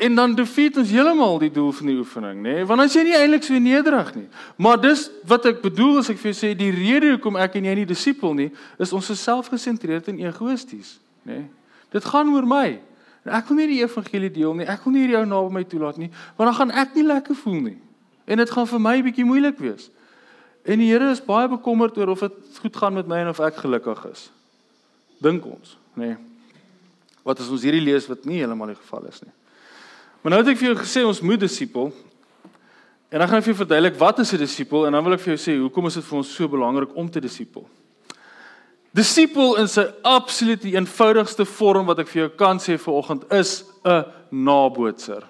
[0.03, 2.55] En dan defeat ons heeltemal die doel van die oefening, nê?
[2.57, 2.67] Nee?
[2.67, 4.27] Want as jy nie eintlik so nederig nie.
[4.59, 7.69] Maar dis wat ek bedoel as ek vir jou sê die rede hoekom ek en
[7.71, 8.49] jy nie disipel nie,
[8.83, 11.45] is ons is selfgesentreerd en egoïsties, nê?
[11.45, 11.51] Nee?
[11.93, 12.81] Dit gaan oor my.
[13.23, 14.67] En ek wil nie die evangelie deel nie.
[14.67, 17.61] Ek wil nie jou naby my toelaat nie, want dan gaan ek nie lekker voel
[17.69, 17.79] nie.
[18.27, 19.91] En dit gaan vir my 'n bietjie moeilik wees.
[20.65, 23.41] En die Here is baie bekommerd oor of dit goed gaan met my en of
[23.41, 24.31] ek gelukkig is.
[25.21, 26.07] Dink ons, nê?
[26.07, 26.17] Nee.
[27.23, 29.33] Wat as ons hierdie lees wat nie heeltemal die geval is nie.
[30.23, 31.91] Maar nou het ek vir jou gesê ons moet disipel.
[33.11, 35.21] En dan gaan ek vir jou verduidelik wat is 'n disipel en dan wil ek
[35.21, 37.67] vir jou sê hoekom is dit vir ons so belangrik om te disipel.
[38.95, 44.05] Disipel in sy absolute eenvoudigste vorm wat ek vir jou kan sê vanoggend is 'n
[44.31, 45.25] nabootser.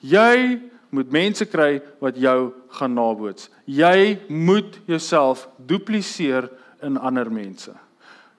[0.00, 3.48] Jy moet mense kry wat jou gaan naboots.
[3.64, 6.50] Jy moet jouself dupliseer
[6.82, 7.72] in ander mense.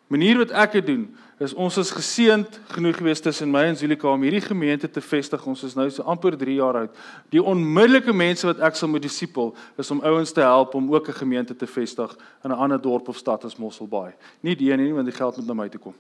[0.08, 4.10] Manier wat ek dit doen is ons is geseënd genoeg geweest tussen my en Zulika
[4.10, 5.44] om hierdie gemeente te vestig.
[5.46, 6.96] Ons is nou so amper 3 jaar oud.
[7.34, 11.10] Die onmiddellike mense wat ek sal moet disipel is om ouens te help om ook
[11.10, 14.14] 'n gemeente te vestig in 'n ander dorp of stad as Mosselbaai.
[14.42, 15.94] Nie die een nie want die geld moet na my toe kom.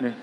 [0.00, 0.14] Nee.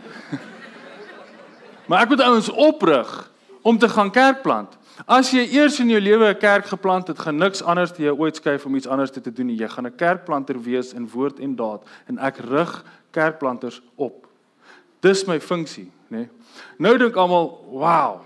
[1.87, 4.77] maar ek moet ouens oprig om te gaan kerk plant.
[5.05, 8.17] As jy eers in jou lewe 'n kerk geplant het, gaan niks anders te jou
[8.17, 9.57] ooit skuif om iets anders te, te doen nie.
[9.57, 14.26] Jy gaan 'n kerkplanter wees in woord en daad en ek rig kerkplanters op.
[15.07, 16.25] Dis my funksie, nê.
[16.25, 16.29] Nee.
[16.79, 18.21] Nou dink almal, "Wow.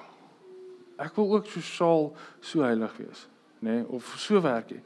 [0.98, 3.28] Ek wil ook sosiaal so heilig wees."
[3.60, 4.82] Nê, nee, of so werk jy.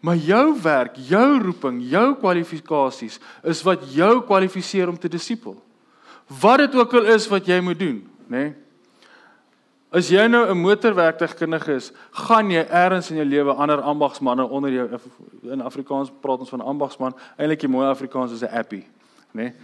[0.00, 5.56] Maar jou werk, jou roeping, jou kwalifikasies is wat jou kwalifiseer om te disipel.
[6.40, 8.36] Wat dit ook al is wat jy moet doen, nê.
[8.36, 8.54] Nee.
[9.90, 14.70] As jy nou 'n motorwerktuigkundige is, gaan jy eers in jou lewe ander ambagsmanne onder
[14.70, 15.00] jou
[15.42, 18.86] in Afrikaans praat ons van ambagsman, eintlik die mooi Afrikaans is 'n appie,
[19.32, 19.42] nê.
[19.42, 19.54] Nee.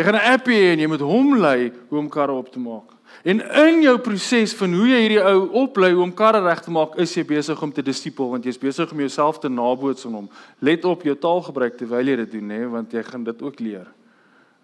[0.00, 2.58] Jy gaan 'n app hê en jy moet hom lei hoe om karre op te
[2.58, 2.88] maak.
[3.22, 6.96] En in jou proses van hoe jy hierdie ou oplei om karre reg te maak,
[6.96, 10.30] is jy besig om te disipel want jy's besig om jouself te naboots aan hom.
[10.58, 13.86] Let op jou taalgebruik terwyl jy dit doen, nê, want jy gaan dit ook leer.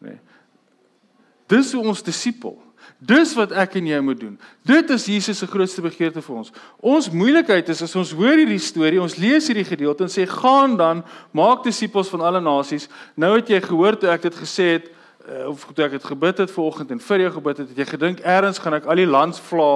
[0.00, 0.16] Nê.
[1.46, 2.56] Dis hoe ons disipel.
[2.96, 4.38] Dis wat ek en jy moet doen.
[4.64, 6.52] Dit is Jesus se grootste begeerte vir ons.
[6.80, 10.78] Ons moeilikheid is as ons hoor hierdie storie, ons lees hierdie gedeelte en sê gaan
[10.80, 11.04] dan
[11.36, 12.88] maak disippels van alle nasies.
[13.20, 14.95] Nou het jy gehoor toe ek dit gesê het,
[15.28, 17.88] uh, of toe ek het gebid het vanoggend en vir jou gebid het, het jy
[17.92, 19.70] gedink eers gaan ek al die landsvla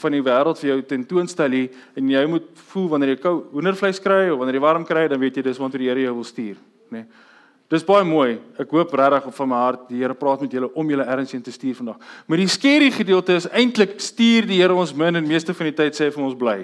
[0.00, 4.02] van die wêreld vir jou tentoonstel hier en jy moet voel wanneer jy kou hoendervleis
[4.02, 6.28] kry of wanneer jy warm kry, dan weet jy dis waantoe die Here jou wil
[6.28, 6.58] stuur,
[6.90, 7.04] nê.
[7.04, 7.24] Nee.
[7.66, 8.36] Dis baie mooi.
[8.62, 11.32] Ek hoop regtig op van my hart die Here praat met julle om julle erns
[11.34, 11.96] heen te stuur vandag.
[12.26, 15.74] Maar die skerry gedeelte is eintlik stuur die Here ons min en meeste van die
[15.74, 16.60] tyd sê hy vir ons bly.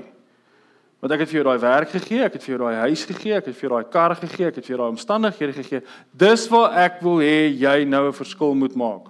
[1.02, 3.32] Want ek het vir jou daai werk gegee, ek het vir jou daai huis gegee,
[3.34, 5.80] ek het vir jou daai kar gegee, ek het vir jou daai omstandighede gegee.
[6.14, 9.08] Dis waar ek wil hê jy nou 'n verskil moet maak.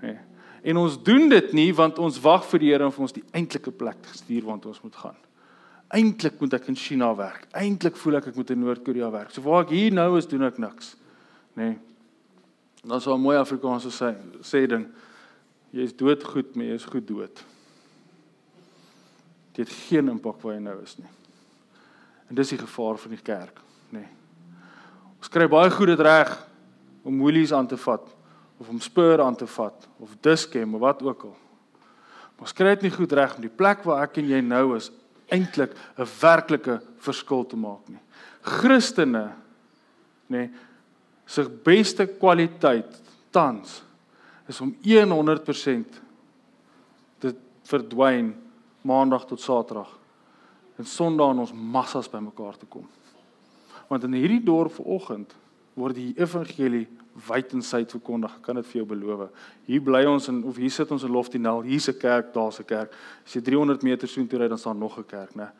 [0.00, 0.16] Nee.
[0.64, 3.24] En ons doen dit nie want ons wag vir die Here om vir ons die
[3.34, 5.16] eintlike plek te stuur waar ons moet gaan.
[5.92, 7.46] Eintlik moet ek in China werk.
[7.52, 9.30] Eintlik voel ek ek moet in Noord-Korea werk.
[9.30, 10.96] So waar ek hier nou is, doen ek niks.
[11.54, 11.64] Nê.
[11.64, 11.78] Nee.
[12.82, 14.88] Dan so 'n mooi Afrikaanse sê, sê ding.
[15.70, 17.44] Jy is dood goed, maar jy is goed dood.
[19.52, 21.10] Dit het geen impak waar jy nou is nie.
[22.28, 23.60] En dis die gevaar van die kerk,
[23.92, 24.00] nê.
[24.00, 24.08] Nee.
[25.22, 26.32] Ons kry baie goed dit reg
[27.06, 28.08] om woolies aan te vat
[28.58, 31.36] of om spur aan te vat of diskem of wat ook al.
[32.34, 34.64] Maar ons kry dit nie goed reg om die plek waar ek en jy nou
[34.76, 34.90] is
[35.32, 38.02] eintlik 'n werklike verskil te maak nie.
[38.42, 39.32] Christene
[40.28, 40.50] nê
[41.26, 43.82] se beste kwaliteit tans
[44.48, 46.00] is om 100%
[47.18, 47.34] te
[47.64, 48.34] verdwyn
[48.82, 49.90] maandag tot saterdag
[50.76, 52.86] en sonderdag aan ons massas bymekaar te kom.
[53.88, 55.34] Want in hierdie dorp vanoggend
[55.74, 56.86] word die evangelie
[57.28, 59.26] wyd en suid verkondig, kan dit vir jou beloof.
[59.68, 62.64] Hier bly ons in of hier sit ons in Loftinel, hier's 'n kerk, daar's 'n
[62.64, 62.92] kerk.
[63.24, 65.50] As jy 300 meter soontoe ry, dan staan nog 'n kerk, né?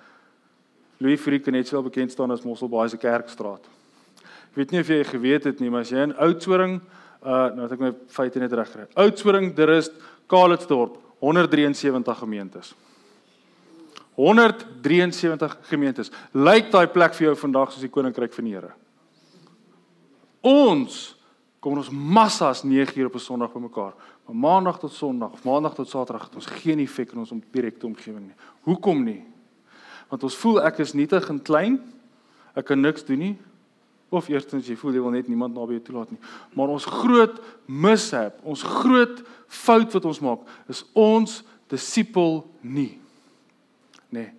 [0.99, 3.65] Louis Freek kan net so bekend staan as Mosselbaai se kerkstraat.
[4.53, 6.81] Ek weet nie of jy geweet het nie, maar as jy in Oudtshoorn,
[7.25, 8.87] uh nou het ek my feite net reg gekry.
[8.95, 9.91] Oudtshoorn, daar is
[10.27, 12.75] Kalitsdorp, 173 gemeentes.
[14.15, 16.11] 173 gemeentes.
[16.33, 18.73] Lyk daai plek vir jou vandag soos die koninkryk van die Here?
[20.43, 21.15] Ons
[21.63, 23.95] kom ons massas 9 uur op 'n Sondag bymekaar.
[24.27, 28.27] Van Maandag tot Sondag, Maandag tot Saterdag het ons geen effek in ons direkte omgewing
[28.27, 28.35] nie.
[28.63, 29.25] Hoekom nie?
[30.09, 31.81] Want ons voel ek is nietig en klein.
[32.55, 33.39] Ek kan niks doen nie.
[34.09, 36.21] Of eerstens jy voel jy wil net niemand naby jou toelaat nie.
[36.53, 43.02] Maar ons groot mishap, ons groot fout wat ons maak, is ons disipel nie
[44.13, 44.29] nê.
[44.29, 44.33] Nee.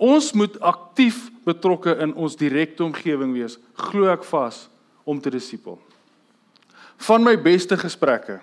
[0.00, 4.62] Ons moet aktief betrokke in ons direkte omgewing wees, glo ek vas
[5.04, 5.76] om te disipel.
[7.04, 8.38] Van my beste gesprekke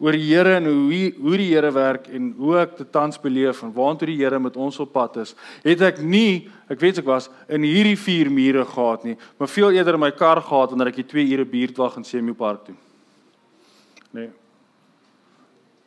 [0.00, 3.62] oor die Here en hoe hoe die Here werk en hoe ek dit tans beleef
[3.62, 7.08] en waartoe die Here met ons op pad is, het ek nie, ek weet ek
[7.08, 10.92] was in hierdie vier mure gehad nie, maar veel eerder in my kar gehad wanneer
[10.92, 12.76] ek die 2 ure buurtwag in Semio Park toe.
[14.14, 14.32] Nee.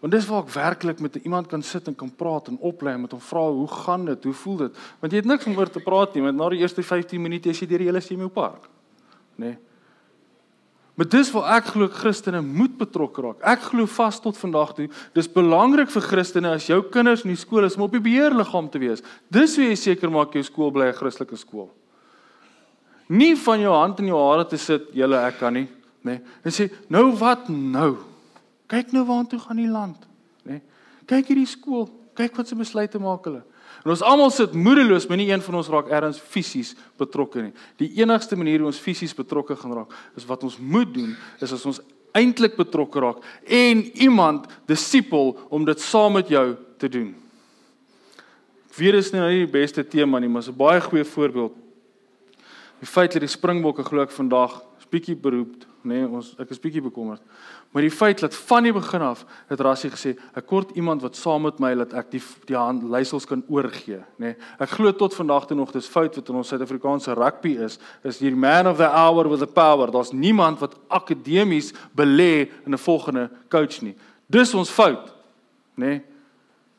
[0.07, 3.11] Want dis waar ek werklik met iemand kan sit en kan praat en oplei met
[3.11, 4.23] hom vra hoe gaan dit?
[4.23, 4.77] Hoe voel dit?
[5.01, 7.51] Want jy het niks om oor te praat nie, want na die eerste 15 minute
[7.51, 8.69] is jy deur die hele Semio Park.
[9.35, 9.57] Nee.
[10.95, 13.43] Maar dis waar ek glo Christene moet betrokke raak.
[13.51, 17.43] Ek glo vas tot vandag toe, dis belangrik vir Christene as jou kinders in die
[17.43, 19.03] skool is om op die beheerliggaam te wees.
[19.27, 21.67] Dis hoe jy seker maak jou skool bly 'n Christelike skool.
[23.09, 25.67] Nie van jou hand in jou hare te sit, julle ek kan nie,
[25.99, 26.15] nê.
[26.15, 26.21] Nee.
[26.45, 28.06] En sê, "Nou wat nou?
[28.67, 30.07] Kyk nou waartoe gaan die land,
[30.43, 30.57] nê?
[30.57, 30.61] Nee.
[31.07, 31.87] Kyk hierdie skool,
[32.19, 33.43] kyk wat se besluite maak hulle."
[33.83, 37.53] En ons almal sit moedeloos, maar nie een van ons raak ergens fisies betrokke nie.
[37.79, 41.53] Die enigste manier hoe ons fisies betrokke gaan raak, is wat ons moet doen, is
[41.53, 41.79] as ons
[42.17, 47.13] eintlik betrokke raak en iemand disipel om dit saam met jou te doen.
[48.77, 51.53] Weer is nou nie die beste tema nie, maar is 'n baie goeie voorbeeld.
[52.79, 56.59] Die feit dat die Springbokke glo ek vandag bietjie beroep, nê, nee, ons ek is
[56.61, 57.21] bietjie bekommerd.
[57.71, 61.15] Maar die feit dat van die begin af het Rassie gesê, ek kort iemand wat
[61.19, 64.33] saam met my laat ek die die hand leiersels kan oorgee, nê.
[64.33, 67.79] Nee, ek glo tot vandag toe nog dis fout wat in ons Suid-Afrikaanse rugby is,
[68.03, 69.91] is die man of the hour with the power.
[69.91, 73.95] Daar's niemand wat akademies belê in 'n volgende coach nie.
[74.29, 75.13] Dis ons fout,
[75.75, 75.87] nê.
[75.87, 76.03] Nee.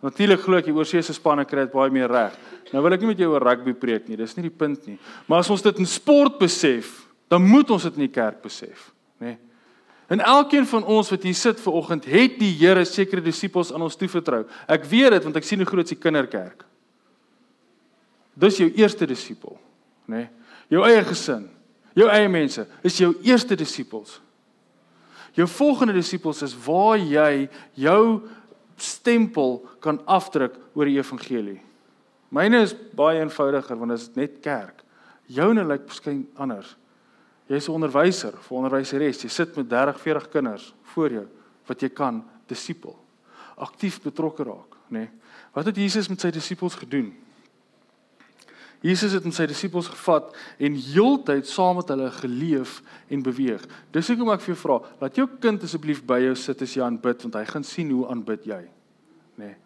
[0.05, 2.37] Natuurlik glo ek die oorsese spanne kry dit baie meer reg.
[2.71, 4.99] Nou wil ek nie met jou oor rugby preek nie, dis nie die punt nie.
[5.27, 6.93] Maar as ons dit in sport besef,
[7.29, 9.27] dan moet ons dit in die kerk besef, nê?
[9.27, 9.39] Nee.
[10.09, 13.85] En elkeen van ons wat hier sit ver oggend, het die Here sekere disippels aan
[13.85, 14.47] ons toevertrou.
[14.65, 16.65] Ek weet dit want ek sien hoe groot die kinderkerk.
[18.39, 19.59] Dis jou eerste disipel,
[20.07, 20.25] nê?
[20.25, 20.31] Nee.
[20.69, 21.47] Jou eie gesin,
[21.97, 24.19] jou eie mense is jou eerste disippels.
[25.37, 28.03] Jou volgende disippels is waar jy jou
[28.77, 31.59] stempel kan afdruk oor die evangelie.
[32.29, 34.85] Myne is baie eenvoudiger want dit is net kerk.
[35.29, 36.75] Joune lyk miskien anders.
[37.49, 39.23] Jy's 'n onderwyser, 'n onderwyseres.
[39.23, 41.27] Jy sit met 30, 40 kinders voor jou
[41.67, 42.97] wat jy kan disipel.
[43.57, 44.99] Aktief betrokke raak, nê?
[44.99, 45.11] Nee.
[45.53, 47.15] Wat het Jesus met sy disippels gedoen?
[48.81, 53.65] Jesus het met sy disippels gevat en heeltyd saam met hulle geleef en beweeg.
[53.91, 56.85] Dis hoekom ek vir jou vra, laat jou kind asseblief by jou sit as jy
[56.87, 58.61] aanbid want hy gaan sien hoe aanbid jy,
[59.41, 59.47] nê?
[59.47, 59.57] Nee.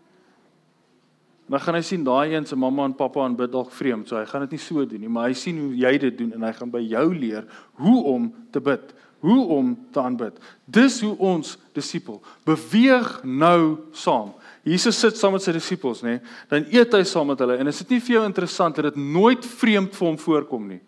[1.50, 4.26] Dan gaan hy sien daai een se mamma en pappa aanbid dalk vreemd, so hy
[4.28, 6.52] gaan dit nie so doen nie, maar hy sien hoe jy dit doen en hy
[6.56, 7.48] gaan by jou leer
[7.82, 8.94] hoe om te bid,
[9.26, 10.38] hoe om te aanbid.
[10.64, 14.32] Dis hoe ons disipel beweeg nou saam.
[14.66, 16.20] Jesus sit saam met sy disippels, nê?
[16.50, 19.02] Dan eet hy saam met hulle en is dit nie vir jou interessant dat dit
[19.02, 20.82] nooit vreemd vir hom voorkom nie?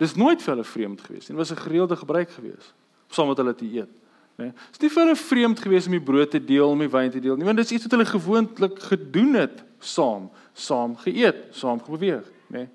[0.00, 1.34] Dis nooit vir hulle vreemd gewees nie.
[1.34, 2.70] Dit was 'n gereelde gebruik gewees
[3.10, 3.99] om saam met hulle te eet
[4.40, 4.52] Nee.
[4.72, 7.10] Dit is nie vir hulle vreemd gewees om die brood te deel, om die wyn
[7.12, 11.50] te deel nie, want dit is iets wat hulle gewoonlik gedoen het saam, saam geëet,
[11.56, 12.24] saam gebeweeg.
[12.52, 12.68] Nee.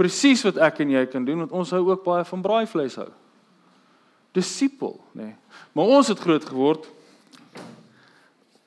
[0.00, 3.10] Presies wat ek en jy kan doen want ons hou ook baie van braaivleis hou.
[4.36, 4.96] Disipel.
[5.18, 5.34] Nee.
[5.76, 6.88] Maar ons het groot geword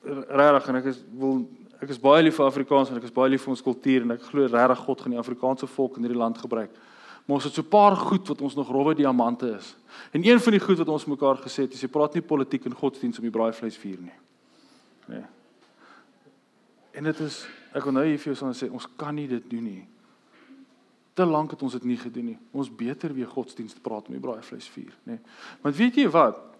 [0.04, 1.38] regtig en ek is wil
[1.80, 4.14] ek is baie lief vir Afrikaans en ek is baie lief vir ons kultuur en
[4.14, 6.70] ek glo regtig God gaan die Afrikaanse volk in hierdie land gebruik.
[7.24, 9.76] Maar ons het so 'n paar goed wat ons nog rowwe diamante is.
[10.10, 12.64] En een van die goed wat ons mekaar gesê het, is jy praat nie politiek
[12.64, 14.12] en godsdienst om die braaivleis vier nie.
[15.06, 15.24] Nee.
[16.90, 19.64] En dit is ek wil nou hier vir jou sê ons kan nie dit doen
[19.64, 19.88] nie.
[21.14, 22.38] Te lank het ons dit nie gedoen nie.
[22.50, 25.12] Ons beter weer godsdienst praat om die braaivleis vier, nê.
[25.12, 25.18] Nee.
[25.62, 26.53] Maar weet jy wat?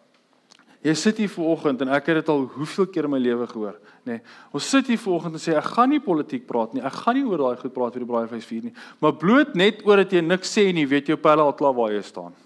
[0.85, 3.79] Jy sit hier vanoggend en ek het dit al hoeveel keer in my lewe gehoor,
[4.05, 4.19] nê.
[4.19, 4.21] Nee,
[4.53, 6.83] ons sit hier vanoggend en sê ek gaan nie politiek praat nie.
[6.85, 8.75] Ek gaan nie oor daai goed praat vir die braaivleis vier nie.
[9.01, 11.95] Maar bloot net omdat jy niks sê nie, weet jy op pelle al klaar waar
[11.95, 12.37] jy staan.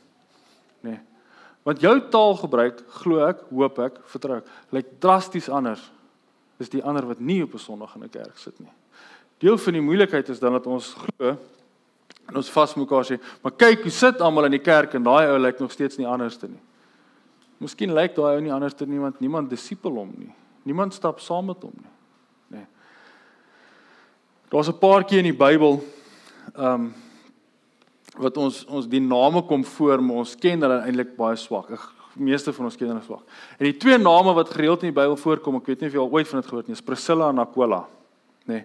[0.86, 0.94] Nê.
[0.94, 1.00] Nee.
[1.66, 5.82] Want jou taalgebruik, glo ek, hoop ek, vertrou ek, lyk drasties anders.
[6.62, 8.70] Dis die ander wat nie op 'n Sondag in 'n kerk sit nie.
[9.38, 11.36] Deel van die moeilikheid is dan dat ons glo
[12.28, 15.26] en ons vas mekaar sê, maar kyk hoe sit almal in die kerk en daai
[15.26, 16.60] ou lyk nog steeds nie anderste nie.
[17.58, 20.32] Miskien lyk daai ou nie anders te niemand niemand disipel hom nie.
[20.68, 21.92] Niemand stap saam met hom nie.
[22.54, 22.62] Nê.
[22.62, 22.66] Nee.
[24.50, 25.82] Daar's 'n paar keer in die Bybel
[26.54, 26.94] ehm um,
[28.18, 31.68] wat ons ons die name kom voor, maar ons ken hulle eintlik baie swak.
[32.14, 33.22] Die meeste van ons ken hulle swak.
[33.58, 36.00] En die twee name wat gereeld in die Bybel voorkom, ek weet nie of jy
[36.00, 37.86] al ooit van dit gehoor het nie, is Priscilla en Aquila.
[38.46, 38.54] Nê.
[38.54, 38.64] Nee.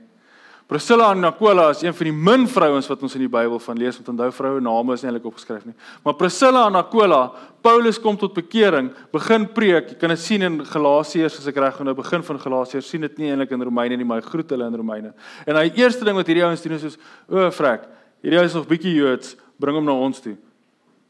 [0.67, 3.77] Priscilla en Aquila is een van die min vrouens wat ons in die Bybel van
[3.77, 5.75] lees, want onthou vroue name is nie eintlik opgeskryf nie.
[6.05, 7.19] Maar Priscilla en Aquila,
[7.63, 9.91] Paulus kom tot bekering, begin preek.
[9.91, 13.19] Jy kan dit sien in Galasiërs as ek reg onthou, begin van Galasiërs sien dit
[13.19, 15.11] nie eintlik in Romeine nie, maar hy groet hulle in Romeine.
[15.43, 16.97] En hy eerste ding wat hierdie ouens doen is soos,
[17.27, 17.83] "O, frek,
[18.23, 20.37] hierdie ou is nog bietjie Joods, bring hom na ons toe."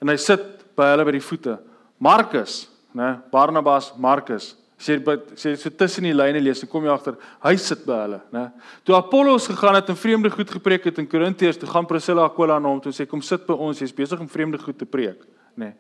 [0.02, 1.60] En hy sit by hulle by die voete.
[2.00, 4.98] Markus, né, Barnabas, Markus, sê
[5.40, 7.16] sê so tussen die lyne lees en kom jy agter
[7.46, 8.44] hy sit by hulle nê
[8.84, 12.60] toe Apollos gegaan het en vreemde goed gepreek het in Korintiërs toe gaan Priscilla Aquila
[12.60, 15.24] na hom toe sê kom sit by ons jy's besig om vreemde goed te preek
[15.56, 15.72] nê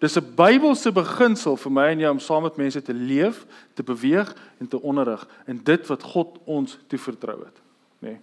[0.00, 3.82] dis 'n Bybelse beginsel vir my en jou om saam met mense te leef te
[3.82, 7.58] beweeg en te onderrig in dit wat God ons toevertrou het
[8.02, 8.18] nê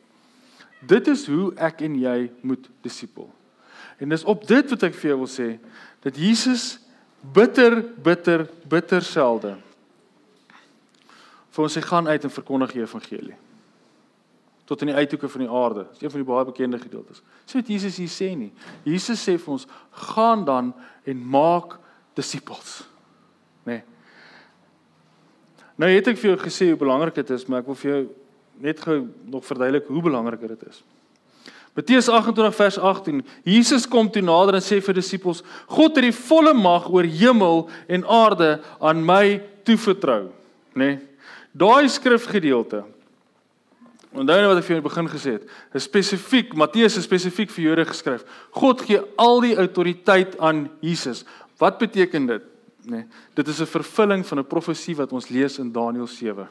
[0.87, 3.29] dit is hoe ek en jy moet disipel.
[3.99, 5.49] En dis op dit wat ek vir jou wil sê
[6.03, 6.79] dat Jesus
[7.23, 9.55] bitter bitter bitter selde
[11.53, 13.39] vir ons sê gaan uit en verkondig die evangelie
[14.65, 15.85] tot in die uithoeke van die aarde.
[15.91, 17.21] Dis een van die baie bekende gedeeltes.
[17.45, 18.51] Sê wat Jesus hier sê nie.
[18.87, 19.67] Jesus sê vir ons
[20.07, 20.71] gaan dan
[21.03, 21.75] en maak
[22.15, 22.79] disippels.
[23.67, 23.81] Nê.
[23.81, 23.83] Nee.
[25.81, 28.01] Nou het ek vir jou gesê hoe belangrik dit is, maar ek wil vir jou
[28.63, 28.97] net gou
[29.33, 30.83] nog verduidelik hoe belangrik dit is.
[31.73, 33.23] Matteus 28 vers 18.
[33.49, 35.41] Jesus kom toe nader en sê vir disippels:
[35.73, 40.29] God het die volle mag oor hemel en aarde aan my toevertrou,
[40.77, 40.93] nê?
[40.93, 41.01] Nee.
[41.53, 42.83] Daai skrifgedeelte.
[44.13, 45.45] Onthou nou wat ek vir julle begin gesê het.
[45.73, 48.25] Is spesifiek Matteus is spesifiek vir Jode geskryf.
[48.53, 51.23] God gee al die autoriteit aan Jesus.
[51.61, 52.49] Wat beteken dit?
[52.85, 56.47] Nee, dit is 'n vervulling van 'n profesie wat ons lees in Daniël 7.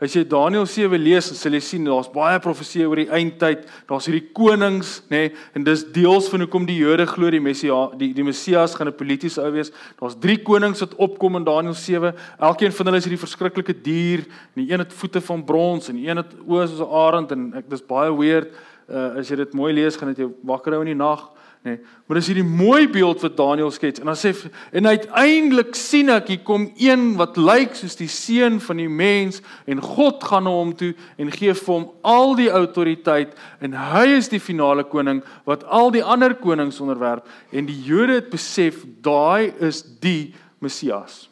[0.00, 3.66] As jy Daniël 7 lees, sal jy sien daar's baie profeseë oor die eindtyd.
[3.84, 7.92] Daar's hierdie konings, nê, nee, en dis deels van hoekom die Jode glo die Messias,
[8.00, 9.70] die die Messias gaan 'n politiese ou wees.
[10.00, 12.14] Daar's drie konings wat opkom in Daniël 7.
[12.40, 14.24] Elkeen van hulle is hierdie verskriklike dier.
[14.56, 17.52] Die een het voete van brons en die een het oë soos 'n arend en
[17.54, 18.48] ek dis baie weird.
[18.88, 21.28] Uh, as jy dit mooi lees, gaan dit jou wakker hou in die nag
[21.60, 21.70] nê.
[21.70, 24.32] Nee, maar dis hierdie mooi beeld wat Daniël skets en dan sê
[24.72, 29.42] en uiteindelik sien ek hier kom een wat lyk soos die seun van die mens
[29.68, 34.06] en God gaan na hom toe en gee vir hom al die autoriteit en hy
[34.16, 38.80] is die finale koning wat al die ander konings onderwerp en die Jode het besef
[39.04, 40.32] daai is die
[40.64, 41.26] Messias.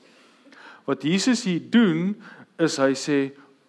[0.85, 2.12] Wat Jesus hier doen
[2.61, 3.19] is hy sê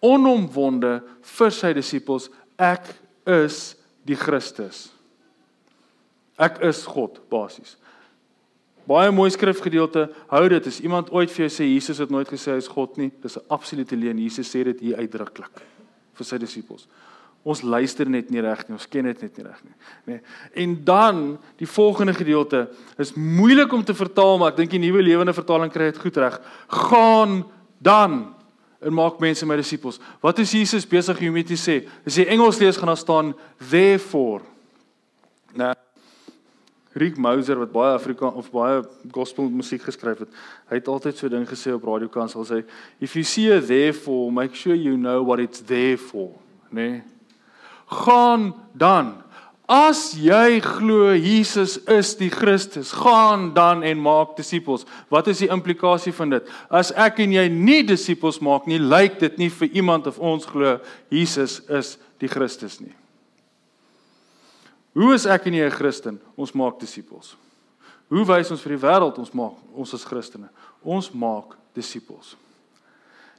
[0.04, 0.98] onomwonde
[1.38, 2.28] vir sy disippels
[2.60, 2.84] ek
[3.24, 3.70] is
[4.04, 4.90] die Christus.
[6.40, 7.76] Ek is God basies.
[8.88, 10.06] Baie mooi skrifgedeelte.
[10.32, 12.96] Hou dit as iemand ooit vir jou sê Jesus het nooit gesê hy is God
[12.98, 14.18] nie, dis 'n absolute leuen.
[14.18, 15.62] Jesus sê dit hier uitdruklik
[16.14, 16.88] vir sy disippels.
[17.44, 19.72] Ons luister net nie reg nie, ons ken dit net nie reg nie,
[20.06, 20.12] nê.
[20.12, 20.20] Nee.
[20.64, 25.02] En dan die volgende gedeelte is moeilik om te vertaal, maar ek dink die nuwe
[25.02, 26.40] lewende vertaling kry dit goed reg.
[26.68, 27.44] Gaan
[27.78, 28.34] dan
[28.80, 30.00] en maak mense my disippels.
[30.20, 31.88] Wat is Jesus besig om mee te sê?
[32.06, 33.34] As jy Engels lees gaan daar staan
[33.70, 34.42] therefore.
[36.98, 38.82] Rick Mouser wat baie Afrika of baie
[39.14, 42.64] gospel musiek geskryf het, hy het altyd so ding gesê op radiokansel sê
[42.98, 46.34] if you see a therefore make sure you know what it's there for,
[46.70, 46.90] né?
[46.90, 47.02] Nee?
[47.90, 49.16] Gaan dan
[49.70, 54.82] As jy glo Jesus is die Christus, gaan dan en maak disippels.
[55.06, 56.48] Wat is die implikasie van dit?
[56.66, 60.48] As ek en jy nie disippels maak nie, lyk dit nie vir iemand of ons
[60.50, 60.80] glo
[61.14, 62.90] Jesus is die Christus nie.
[64.92, 66.20] Hoe is ek en jy 'n Christen?
[66.36, 67.36] Ons maak disippels.
[68.08, 70.48] Hoe wys ons vir die wêreld ons maak ons is Christene?
[70.82, 72.36] Ons maak disippels.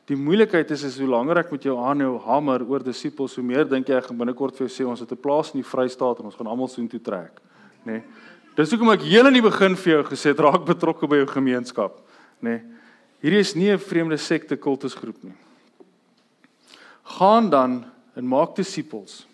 [0.08, 3.66] Die moeilikheid is is hoe langer ek met jou aanhou hamer oor disippels, hoe meer
[3.66, 6.20] dink jy ek gaan binnekort vir jou sê ons het 'n plaas in die Vrystaat
[6.20, 7.42] en ons gaan almal soontoe trek,
[7.86, 7.92] nê?
[7.92, 8.04] Nee.
[8.56, 11.28] Dis hoekom ek heel in die begin vir jou gesê het raak betrokke by jou
[11.28, 12.02] gemeenskap,
[12.42, 12.50] nê?
[12.50, 12.62] Nee.
[13.22, 15.34] Hierdie is nie 'n vreemde sekte kultusgroep nie.
[17.04, 17.86] Gaan dan
[18.16, 19.26] en maak disippels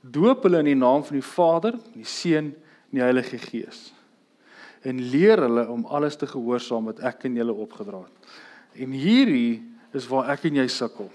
[0.00, 3.90] doop hulle in die naam van die Vader, die Seun en die Heilige Gees.
[4.86, 8.30] En leer hulle om alles te gehoorsaam wat ek aan julle opgedra het.
[8.80, 9.60] En hierdie
[9.96, 11.10] is waar ek en jy sukkel.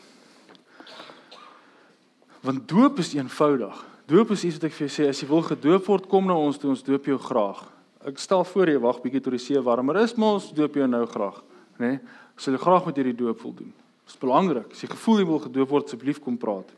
[2.46, 3.78] Want doop is eenvoudig.
[4.06, 6.36] Doop is iets wat ek vir jou sê, as jy wil gedoop word, kom na
[6.38, 7.64] ons toe, ons doop jou graag.
[8.06, 10.86] Ek stel voor jy wag bietjie tot die see warmer is, maar ons doop jou
[10.86, 11.40] nou graag,
[11.80, 11.96] né?
[11.96, 12.22] Nee?
[12.38, 13.72] Sal jy graag met hierdie doop wil doen.
[14.06, 14.74] Dit is belangrik.
[14.76, 16.70] As jy gevoel jy wil gedoop word, asseblief kom praat.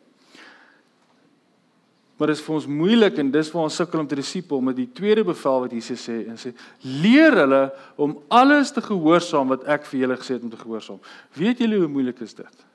[2.18, 4.76] Maar dit is vir ons moeilik en dis waar ons sukkel om te disipel met
[4.76, 7.62] die tweede bevel wat Jesus sê en sê leer hulle
[7.96, 10.98] om alles te gehoorsaam wat ek vir julle gesê het om te gehoorsaam.
[11.38, 12.66] Weet julle hoe moeilik is dit?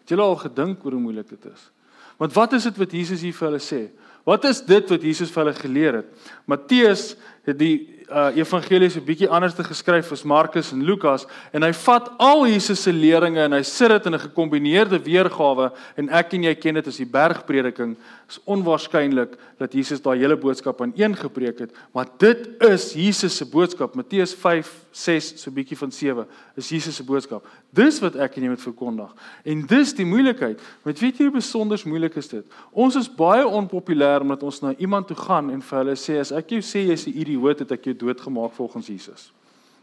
[0.00, 1.68] Het julle al gedink oor hoe moeilik dit is?
[2.16, 3.82] Want wat is dit wat Jesus hier vir hulle sê?
[4.24, 6.30] Wat is dit wat Jesus vir hulle geleer het?
[6.48, 7.12] Matteus
[7.44, 11.72] het die uh evangelies 'n bietjie anders te geskryf as Markus en Lukas en hy
[11.72, 16.34] vat al Jesus se leringe en hy sit dit in 'n gekombineerde weergawe en ek
[16.34, 17.96] en jy ken dit as die bergprediking.
[18.34, 23.36] Is onwaarskynlik dat Jesus daai hele boodskap aan een gepreek het, maar dit is Jesus
[23.36, 23.94] se boodskap.
[23.94, 26.26] Matteus 5, 6 so 'n bietjie van 7
[26.56, 27.46] is Jesus se boodskap.
[27.70, 29.14] Dis wat ek en jy moet verkondig.
[29.44, 30.60] En dis die moeilikheid.
[30.82, 32.44] Met weet jy hoe besonder moeilik is dit?
[32.72, 36.32] Ons is baie onpopulêr omdat ons na iemand toe gaan en vir hulle sê as
[36.32, 39.32] ek jou sê jy's 'n idioot het ek jou doodgemaak volgens Jesus.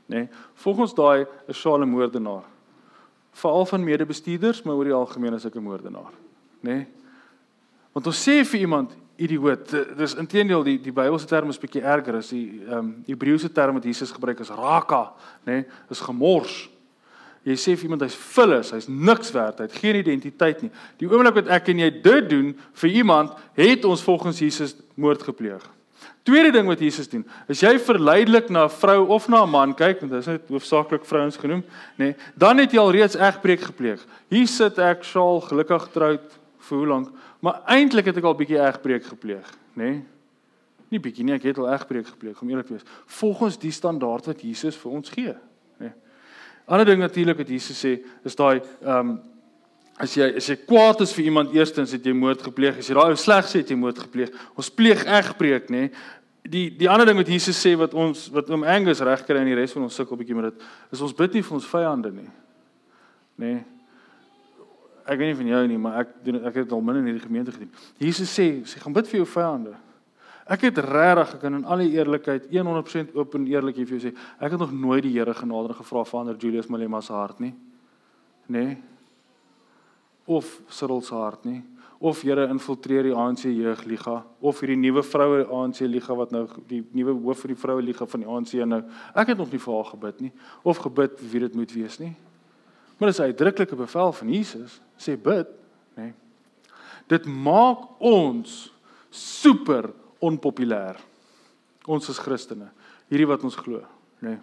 [0.09, 0.15] Nê?
[0.15, 2.43] Nee, volgens daai is Saul 'n moordenaar.
[3.31, 6.11] Veral van medebestuurders, maar oor die algemeen is ek 'n moordenaar.
[6.61, 6.75] Nê?
[6.75, 6.87] Nee?
[7.93, 9.73] Want ons sê vir iemand idioot.
[9.97, 13.77] Dis intedeel die die Bybelse term is bietjie erger as die ehm um, Hebreëse term
[13.77, 15.11] wat Jesus gebruik is raka,
[15.45, 15.61] nê?
[15.61, 15.65] Nee?
[15.93, 16.69] Is gemors.
[17.41, 20.69] Jy sê vir iemand hy's vullis, hy's niks werd, hy het geen identiteit nie.
[21.01, 22.51] Die oomblik wat ek en jy dit doen
[22.83, 25.63] vir iemand, het ons volgens Jesus moord gepleeg.
[26.25, 29.73] Tweede ding wat Jesus doen, as jy verleidelik na 'n vrou of na 'n man
[29.73, 31.63] kyk, want dit is net hoofsaaklik vrouens genoem,
[31.97, 34.05] nê, nee, dan het jy al reeds egbreek gepleeg.
[34.29, 36.21] Hier sit ek skaal gelukkig getroud
[36.59, 37.09] vir hoe lank,
[37.41, 39.91] maar eintlik het ek al bietjie egbreek gepleeg, nê?
[39.91, 40.01] Nee?
[40.91, 42.87] Nie bietjie nie, ek het al egbreek gepleeg, om eerlik te wees,
[43.19, 45.35] volgens die standaard wat Jesus vir ons gee,
[45.81, 45.89] nê.
[45.89, 45.97] Nee?
[46.71, 49.19] Ander ding natuurlik wat Jesus sê, is daai ehm um,
[50.01, 52.79] As jy as jy kwaad is vir iemand eerstens het jy moord gepleeg.
[52.81, 54.31] As jy daai ou sleg sê het jy moord gepleeg.
[54.57, 55.89] Ons pleeg egbreek, nê?
[56.41, 59.57] Die die ander ding wat Jesus sê wat ons wat oom Angus regkry en die
[59.59, 60.63] res van ons sukkel bietjie met dit,
[60.95, 62.29] is ons bid nie vir ons vyande nie.
[63.41, 63.53] Nê?
[65.05, 67.25] Ek weet nie van jou nie, maar ek doen ek het al min in hierdie
[67.25, 67.71] gemeente gedoen.
[68.01, 69.73] Jesus sê, sê gaan bid vir jou vyande.
[70.51, 74.13] Ek het regtig, ek kan in alle eerlikheid 100% oop en eerlik vir jou sê,
[74.39, 77.53] ek het nog nooit die Here genader gevra vir ander Julius Malema se hart nie.
[78.51, 78.65] Nê?
[78.65, 78.79] Nee?
[80.25, 81.61] of Cyril se hart nie
[82.01, 86.81] of Here infiltreer die ANC jeugliga of hierdie nuwe vroue ANC liga wat nou die
[86.97, 88.81] nuwe hoof vir die vroue liga van die ANC nou
[89.13, 90.31] ek het nog nie vir haar gebid nie
[90.63, 92.13] of gebid wie dit moet wees nie
[93.01, 94.79] maar dis 'n uitdruklike bevel van Jesus.
[94.97, 95.47] Sê bid
[95.97, 96.13] nê.
[97.07, 98.73] Dit maak ons
[99.09, 99.89] super
[100.19, 100.95] onpopulêr
[101.85, 102.69] ons is Christene.
[103.09, 103.81] Hierdie wat ons glo
[104.21, 104.37] nê.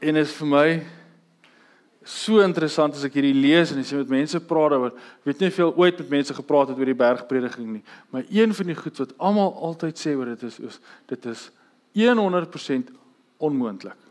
[0.00, 0.86] En is vir my
[2.02, 4.92] so interessant as ek hierdie lees en as jy met mense praat oor
[5.26, 8.66] weet nie veel ooit met mense gepraat het oor die bergprediking nie maar een van
[8.66, 11.50] die goed wat almal altyd sê oor dit is is dit is
[11.96, 12.92] 100%
[13.38, 14.05] onmoontlik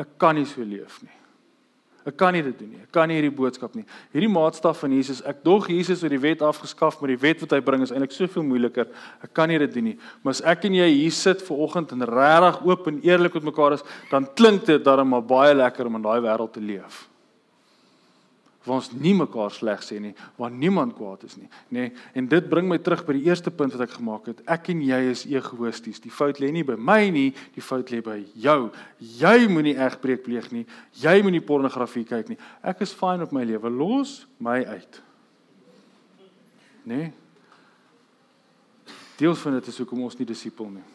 [0.00, 1.16] ek kan nie so leef nie.
[2.08, 2.80] Ek kan nie dit doen nie.
[2.80, 3.84] Ek kan nie hierdie boodskap nie.
[4.14, 7.52] Hierdie maatstaf van Jesus ek dog Jesus het die wet afgeskaf maar die wet wat
[7.52, 8.88] hy bring is eintlik soveel moeiliker.
[9.20, 9.98] Ek kan nie dit doen nie.
[10.24, 13.50] Maar as ek en jy hier sit ver oggend en regtig oop en eerlik met
[13.52, 17.09] mekaar is dan klink dit darem maar baie lekker om in daai wêreld te leef
[18.66, 21.86] waar ons nie mekaar sleg sê nie, waar niemand kwaad is nie, nê?
[21.86, 24.42] Nee, en dit bring my terug by die eerste punt wat ek gemaak het.
[24.52, 26.02] Ek en jy is egoïsties.
[26.04, 28.58] Die fout lê nie by my nie, die fout lê by jou.
[29.00, 30.66] Jy moenie egbreek pleeg nie.
[31.00, 32.38] Jy moenie pornografie kyk nie.
[32.60, 33.72] Ek is fyn op my lewe.
[33.72, 35.02] Los my uit.
[36.84, 37.00] Nê?
[37.00, 37.10] Nee?
[39.20, 40.88] Deels van dit is hoekom ons nie disipel nie.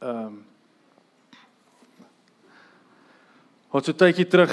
[0.00, 0.40] Ehm um,
[3.72, 4.52] Wat so tydjie terug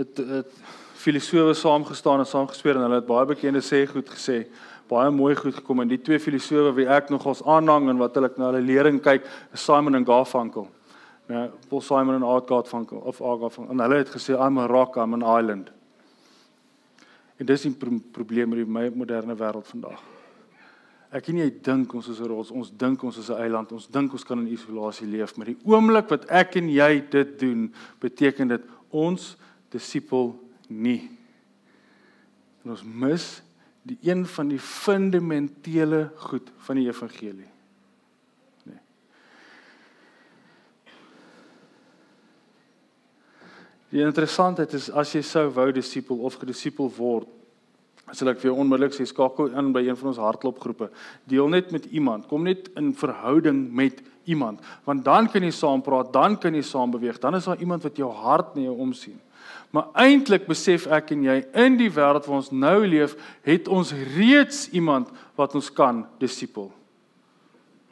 [0.00, 0.58] het het
[1.00, 4.44] filosowe saamgestaan en saamgesweer en hulle het baie bekende sê goed gesê
[4.90, 8.30] baie mooi goed gekom en die twee filosowe wie ek nogals aanhang en wat hulle
[8.36, 10.66] na hulle lering kyk is Simon en Garfunkel.
[11.30, 13.74] Ja, Paul Simon en Art Garfunkel of Art Garfunkel.
[13.74, 15.70] En hulle het gesê I'm a rock, I'm an island.
[17.38, 20.00] En dis 'n pro probleem met die moderne wêreld vandag.
[21.10, 23.86] Ek en jy dink ons is 'n rots, ons dink ons is 'n eiland, ons
[23.88, 27.74] dink ons kan in isolasie leef, maar die oomblik wat ek en jy dit doen,
[27.98, 29.36] beteken dit ons
[29.70, 30.34] disipel
[30.68, 31.10] nie.
[32.64, 33.28] En ons mis
[33.82, 37.48] die een van die fundamentele goed van die evangelie.
[38.68, 38.80] Nee.
[43.90, 47.28] Die interessantheid is as jy sou wou disipel of gedisipel word,
[48.12, 50.90] sal ek vir jou onmiddellik sê skakel in by een van ons hartklopgroepe.
[51.30, 55.82] Deel net met iemand, kom net in verhouding met iemand, want dan kan jy saam
[55.84, 58.76] praat, dan kan jy saam beweeg, dan is daar iemand wat jou hart na jou
[58.86, 59.18] omsien.
[59.74, 63.14] Maar eintlik besef ek en jy in die wêreld waar ons nou leef,
[63.46, 66.70] het ons reeds iemand wat ons kan disipel.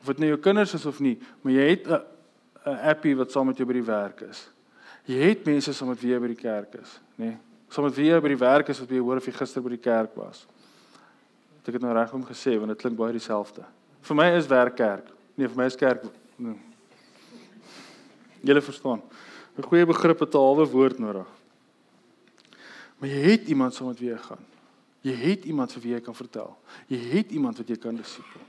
[0.02, 2.02] Of dit nou jou kinders is of nie, maar jy het 'n
[2.66, 4.48] 'n appie wat saam met jou by die werk is.
[5.06, 7.24] Jy het mense saam met wie jy by die kerk is, nê?
[7.24, 7.38] Nee?
[7.68, 9.70] Saam met wie jy by die werk is wat jy hoor of jy gister by
[9.70, 10.46] die kerk was.
[11.60, 13.64] Het ek dit nou reg om gesê want dit klink baie dieselfde.
[14.02, 15.10] Vir my is werk kerk.
[15.36, 16.04] Nee, vir my is kerk.
[16.38, 16.58] Nee.
[18.46, 19.02] Julle verstaan.
[19.58, 21.26] 'n Goeie begrip het 'n halwe woord nodig.
[22.98, 24.44] Maar jy het iemand saam met wie jy gaan.
[25.00, 26.56] Jy het iemand vir wie jy kan vertel.
[26.86, 28.40] Jy het iemand wat jy kan disipel.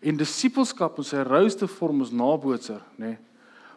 [0.00, 3.06] En disipelskap in sy rouste vorm is nabootser, nê?
[3.06, 3.18] Nee.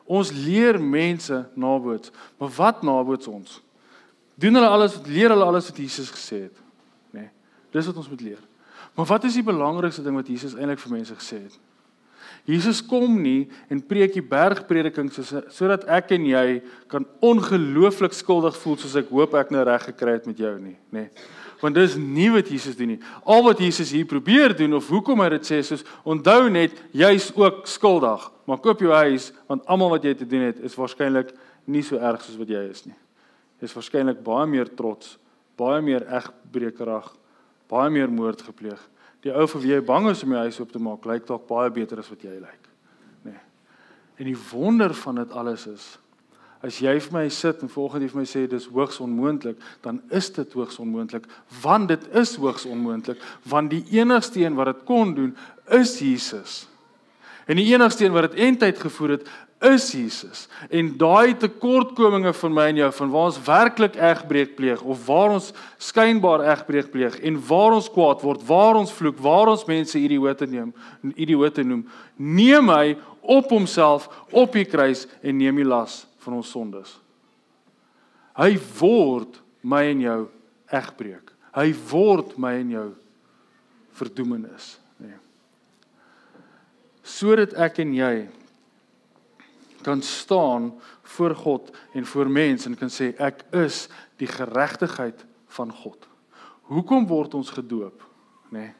[0.10, 2.12] Ons leer mense naboots.
[2.38, 3.62] Maar wat naboots ons?
[4.36, 6.58] Doen hulle alles leer hulle alles wat Jesus gesê het,
[7.12, 7.20] nê?
[7.20, 7.30] Nee.
[7.72, 8.41] Dis wat ons moet leer.
[8.95, 11.60] Maar wat is die belangrikste ding wat Jesus eintlik vir mense gesê het?
[12.50, 16.45] Jesus kom nie en preek die bergprediking sodat ek en jy
[16.89, 20.78] kan ongelooflik skuldig voel soos ek hoop ek nou reg gekry het met jou nie,
[20.89, 21.06] nê?
[21.06, 23.00] Nee want dis nie wat Jesus doen nie.
[23.28, 27.30] Al wat Jesus hier probeer doen of hoekom hy dit sê is onthou net jy's
[27.36, 28.24] ook skuldig.
[28.47, 31.34] Maar koop jou huis want almal wat jy te doen het is waarskynlik
[31.70, 32.95] nie so erg soos wat jy is nie.
[33.60, 35.18] Jy's waarskynlik baie meer trots,
[35.60, 37.12] baie meer egbrekerig,
[37.70, 38.80] baie meer moord gepleeg.
[39.26, 41.47] Die ou vir wie jy bang is om jou huis oop te maak, lyk dalk
[41.47, 42.70] baie beter as wat jy lyk.
[43.26, 43.34] Nê.
[43.34, 43.41] Nee.
[44.20, 45.97] En die wonder van dit alles is
[46.59, 50.28] As jy vir my sit en volgende vir my sê dis hoogs onmoontlik, dan is
[50.36, 51.28] dit hoogs onmoontlik,
[51.63, 55.32] want dit is hoogs onmoontlik, want die enigste een wat dit kon doen
[55.72, 56.65] is Jesus.
[57.47, 60.47] En die enigste een wat dit eintyd gevoer het is Jesus.
[60.72, 65.36] En daai tekortkominge van my en jou van waar ons werklik egbreek pleeg of waar
[65.36, 65.51] ons
[65.84, 70.47] skynbaar egbreek pleeg en waar ons kwaad word, waar ons vloek, waar ons mense idioote
[70.47, 70.72] neem,
[71.16, 71.84] idioote noem,
[72.16, 76.95] neem hy op homself op die kruis en neem die las van ons sondes.
[78.39, 80.20] Hy word my en jou
[80.72, 81.34] egbreek.
[81.57, 82.89] Hy word my en jou
[83.99, 85.12] verdoemenis, nê.
[85.12, 85.24] Nee.
[87.03, 88.14] Sodat ek en jy
[89.86, 90.73] kan staan
[91.15, 93.88] voor God en voor mense en kan sê ek is
[94.21, 95.25] die geregtigheid
[95.55, 96.07] van God.
[96.69, 98.03] Hoekom word ons gedoop,
[98.53, 98.59] nê?
[98.59, 98.75] Nee.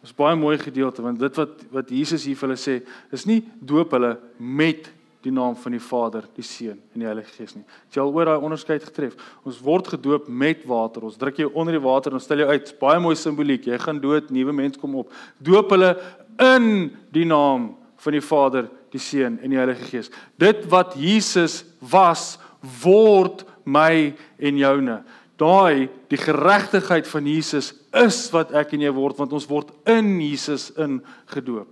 [0.00, 2.78] Dit is baie mooi gedeelte want dit wat wat Jesus hier vir hulle sê,
[3.12, 4.88] is nie doop hulle met
[5.20, 7.66] die naam van die Vader, die Seun en die Heilige Gees nie.
[7.92, 9.18] Jy al oor daai onderskeid getref.
[9.44, 11.04] Ons word gedoop met water.
[11.04, 12.72] Ons druk jou onder die water en stel jou uit.
[12.80, 13.68] Baie mooi simboliek.
[13.68, 15.12] Jy gaan dood, nuwe mens kom op.
[15.36, 15.92] Doop hulle
[16.40, 20.10] in die naam van die Vader, die Seun en die Heilige Gees.
[20.40, 22.38] Dit wat Jesus was,
[22.82, 25.00] word my en joune.
[25.40, 30.18] Daai die geregtigheid van Jesus is wat ek en jy word want ons word in
[30.20, 31.70] Jesus ingedoop.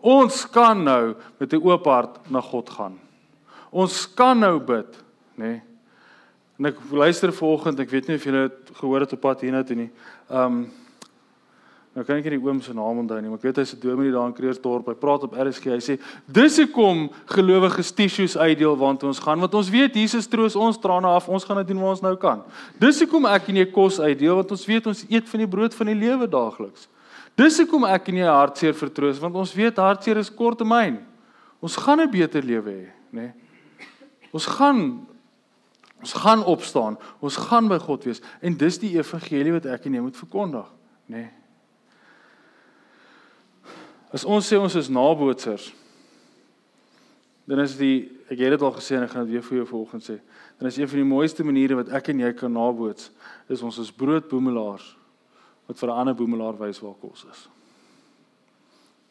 [0.00, 2.98] Ons kan nou met 'n oop hart na God gaan.
[3.70, 4.96] Ons kan nou bid,
[5.36, 5.44] nê?
[5.44, 5.62] Nee?
[6.58, 9.76] En ek luister vanoggend, ek weet nie of julle gehoor het op pad hiernatoe toe
[9.76, 9.90] nie.
[10.28, 10.70] Um
[12.00, 13.80] nou kan ek nie die oom se naam onthou nie, maar ek weet hy's 'n
[13.80, 14.86] dominee daar in Kreersdorp.
[14.88, 15.64] Hy praat op RSG.
[15.68, 20.56] Hy sê: "Dis hoekom gelowiges tissues uitdeel want ons gaan want ons weet Jesus troos
[20.56, 21.28] ons trane af.
[21.28, 22.42] Ons gaan dit doen wat ons nou kan.
[22.78, 25.74] Dis hoekom ek en jy kos uitdeel want ons weet ons eet van die brood
[25.74, 26.88] van die lewe daagliks."
[27.36, 30.98] Dis hoekom ek en jy hartseer vertroos want ons weet hartseer is korttermyn.
[31.60, 33.20] Ons gaan 'n beter lewe hê, nê?
[33.20, 33.32] Nee.
[34.32, 35.06] Ons gaan
[36.00, 36.96] ons gaan opstaan.
[37.20, 40.66] Ons gaan by God wees en dis die evangelie wat ek en jy moet verkondig,
[41.06, 41.16] nê?
[41.16, 41.39] Nee.
[44.10, 45.70] As ons sê ons is nabootsers,
[47.46, 49.66] dan is die ek het dit al gesê en ek gaan dit weer vir jou
[49.72, 50.16] volgens sê.
[50.58, 53.10] Dan is een van die mooiste maniere wat ek en jy kan naboots,
[53.50, 54.96] is ons is broodboemelaars
[55.66, 57.48] wat vir 'n ander boemelaar wys waar kos is.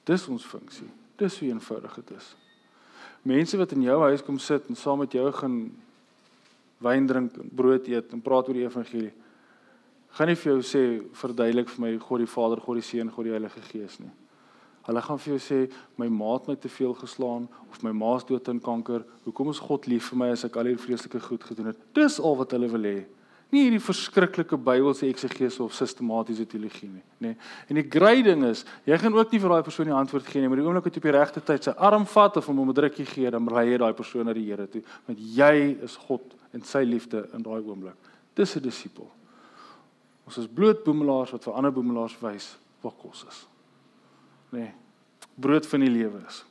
[0.05, 0.89] Dis ons funksie.
[1.17, 2.35] Dis hoe eenvoudig dit is.
[3.21, 5.71] Mense wat in jou huis kom sit en saam met jou gaan
[6.79, 9.11] wyn drink en brood eet en praat oor die evangelie.
[10.15, 10.83] Gaan nie vir jou sê
[11.13, 14.11] verduidelik vir my God die Vader, God die Seun, God die Heilige Gees nie.
[14.89, 15.59] Hulle gaan vir jou sê
[16.01, 19.03] my ma het my te veel geslaan of my ma's dood aan kanker.
[19.27, 21.83] Hoekom is God lief vir my as ek al hierdie vreeslike goed gedoen het?
[21.93, 22.99] Dis al wat hulle wil hê.
[23.53, 27.31] Nie hierdie verskriklike Bybelse eksegese of sistematiese teologie nie, nê.
[27.69, 30.49] En die grading is, jy gaan ook nie vir daai persoon die antwoord gee nie,
[30.49, 32.77] maar die oomblik wat jy op die regte tyd sy arm vat of hom 'n
[32.77, 36.21] drukkie gee, dan ry jy daai persoon na die Here toe, want jy is God
[36.53, 37.97] en sy liefde in daai oomblik.
[38.35, 39.09] Dis 'n disipel.
[40.25, 43.45] Ons is bloot boemelaars wat vir ander boemelaars wys wat kos is.
[44.55, 44.71] Nê.
[45.39, 46.43] Brood van die lewe is.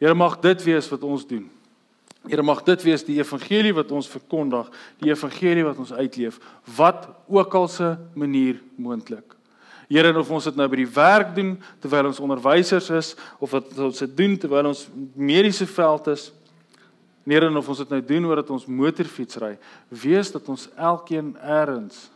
[0.00, 1.46] Here mag dit wees wat ons doen.
[2.28, 4.68] Here mag dit wees die evangelie wat ons verkondig,
[5.00, 6.36] die evangelie wat ons uitleef,
[6.76, 9.36] wat ook al se manier moontlik.
[9.90, 13.08] Here, of ons dit nou by die werk doen terwyl ons onderwysers is
[13.42, 14.84] of wat ons dit doen terwyl ons
[15.18, 16.28] mediese veld is.
[17.26, 19.56] Here, of ons dit nou doen oor dat ons motorfiets ry,
[19.90, 22.06] wees dat ons elkeen eers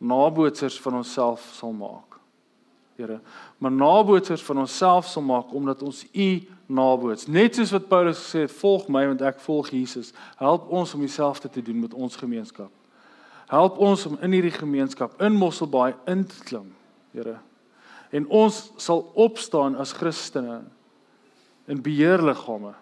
[0.00, 2.09] nabootsers van onsself sal maak.
[3.00, 3.20] Here,
[3.58, 6.28] maar nabootsers van onsself sal maak omdat ons U
[6.68, 7.26] naboots.
[7.26, 10.12] Net soos wat Paulus gesê het, volg my want ek volg Jesus.
[10.38, 12.70] Help ons om dieselfde te doen met ons gemeenskap.
[13.50, 16.68] Help ons om in hierdie gemeenskap in Mosselbaai in te klim,
[17.16, 17.40] Here.
[18.14, 20.60] En ons sal opstaan as Christene
[21.70, 22.74] in beheerliggame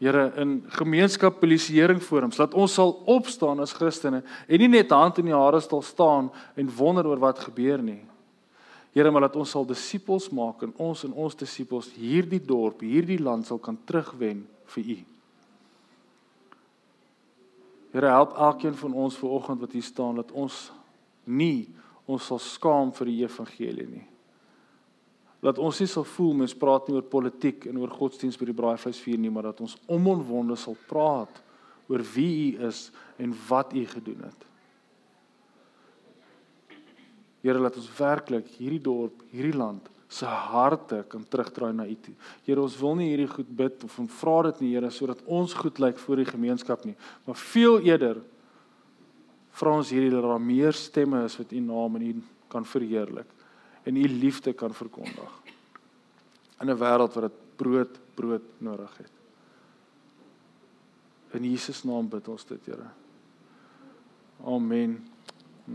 [0.00, 5.18] Here in gemeenskap polisieering forums dat ons sal opstaan as Christene en nie net hand
[5.20, 8.00] in die hare stal staan en wonder oor wat gebeur nie.
[8.92, 13.20] Here, maar dat ons sal disippels maak en ons en ons disippels hierdie dorp, hierdie
[13.22, 14.42] land sal kan terugwen
[14.74, 14.98] vir U.
[17.94, 20.68] Here, help elkeen van ons vanoggend wat hier staan dat ons
[21.24, 21.68] nie
[22.10, 24.06] ons sal skaam vir die evangelie nie
[25.40, 28.56] dat ons nie sal voel mens praat nie oor politiek en oor godsdiens by die
[28.56, 31.40] braaivleisvuur nie, maar dat ons omonwonde sal praat
[31.90, 32.88] oor wie U is
[33.20, 34.49] en wat U gedoen het.
[37.42, 42.14] Here, laat ons werklik hierdie dorp, hierdie land se harte kan terugdraai na U toe.
[42.44, 45.78] Here, ons wil nie hierdie goed bid of vra dit nie, Here, sodat ons goed
[45.78, 48.22] lyk voor die gemeenskap nie, maar veel eerder
[49.60, 52.12] vra ons hierdie dat daar meer stemme is wat U naam en U
[52.50, 53.38] kan verheerlik
[53.82, 55.32] en u liefde kan verkondig.
[56.60, 59.12] In 'n wêreld wat dit brood brood nodig het.
[61.30, 62.90] In Jesus naam bid ons dit, Here.
[64.44, 65.08] Amen.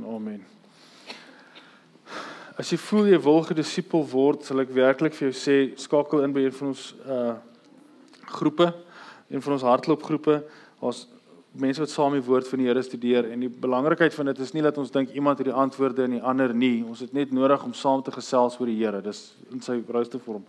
[0.04, 0.55] Amen.
[2.56, 6.32] As jy voel jy wil gedisipel word, sal ek werklik vir jou sê skakel in
[6.36, 7.34] by een van ons uh
[8.26, 8.66] groepe,
[9.30, 10.40] een van ons hardloopgroepe.
[10.84, 11.04] Ons
[11.62, 14.56] mense wat saam die woord van die Here studeer en die belangrikheid van dit is
[14.56, 16.80] nie dat ons dink iemand het die antwoorde en die ander nie.
[16.88, 19.04] Ons het net nodig om saam te gesels oor die Here.
[19.04, 20.44] Dis in sy rooster vorm.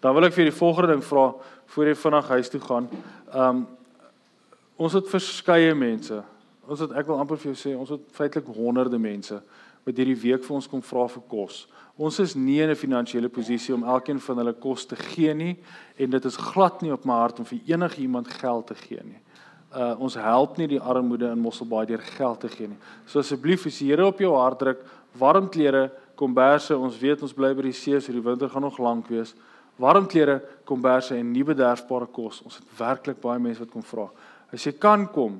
[0.00, 1.28] Dan wil ek vir die volgende ding vra
[1.74, 2.90] voor jy vinnig huis toe gaan.
[3.34, 3.66] Um
[4.78, 6.22] ons het verskeie mense.
[6.70, 9.42] Ons het ek wil amper vir jou sê, ons het feitelik honderde mense
[9.88, 11.62] wat hierdie week vir ons kom vra vir kos.
[11.98, 15.56] Ons is nie in 'n finansiële posisie om elkeen van hulle kos te gee nie
[15.96, 19.00] en dit is glad nie op my hart om vir enige iemand geld te gee
[19.04, 19.20] nie
[19.74, 22.78] uh, ons help nie die armoede in Mosselbaai deur geld te gee nie.
[23.06, 24.84] So asseblief as die Here op jou hart druk,
[25.18, 28.78] warm klere, komberse, ons weet ons bly by die see, so die winter gaan nog
[28.82, 29.34] lank wees.
[29.78, 32.42] Warm klere, komberse en nie bederfbare kos.
[32.46, 34.08] Ons het werklik baie mense wat kom vra.
[34.52, 35.38] As jy kan kom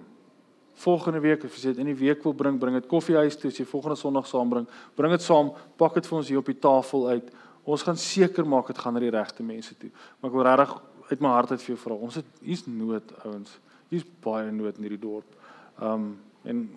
[0.78, 3.50] volgende week of as jy dit in die week wil bring, bring dit koffiehuis toe,
[3.50, 4.66] as jy volgende Sondag saambring,
[4.98, 5.50] bring dit saam,
[5.80, 7.32] pak dit vir ons hier op die tafel uit.
[7.68, 9.90] Ons gaan seker maak dit gaan na die regte mense toe.
[10.20, 10.76] Maar ek wil regtig
[11.10, 11.96] uit my hart uit vir jou vra.
[12.08, 13.56] Ons het hier's nood, ouens.
[13.92, 15.36] Hier's baie nood in hierdie dorp.
[15.82, 16.14] Um
[16.48, 16.68] en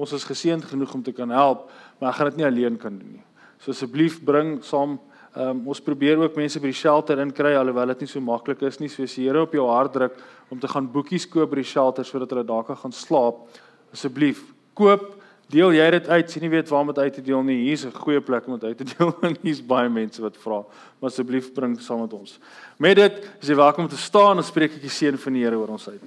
[0.00, 1.66] ons is geseënd genoeg om te kan help,
[1.98, 3.24] maar ek gaan dit nie alleen kan doen nie.
[3.60, 4.96] So asseblief bring saam
[5.36, 8.80] um ons probeer ook mense by die shelter inkry alhoewel dit nie so maklik is
[8.80, 8.88] nie.
[8.88, 10.18] So as die Here op jou hart druk
[10.50, 13.46] om te gaan boekies koop by die shelter sodat hulle daar kan gaan slaap,
[13.92, 14.42] asseblief
[14.74, 15.20] koop
[15.50, 16.30] Deel jy dit uit?
[16.30, 17.56] Sien nie weet waar om dit uit te deel nie.
[17.64, 20.62] Hier's 'n goeie plek om dit uit te deel en hier's baie mense wat vra.
[21.00, 22.38] Maar asseblief bring saam met ons.
[22.78, 25.42] Met dit is jy welkom om te staan en spreek ek die seën van die
[25.42, 26.02] Here oor ons uit.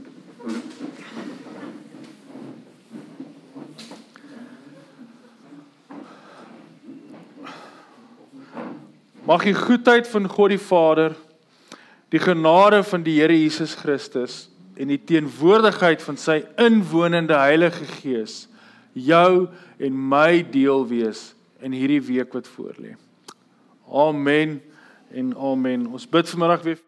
[9.24, 11.14] Mag die goedheid van God die Vader,
[12.12, 18.50] die genade van die Here Jesus Christus en die teenwoordigheid van sy inwonende Heilige Gees
[18.92, 19.48] jou
[19.80, 21.22] en my deel wees
[21.64, 22.98] in hierdie week wat voorlê.
[23.88, 24.60] Amen
[25.16, 25.88] en amen.
[25.88, 26.82] Ons bid vanmiddag weer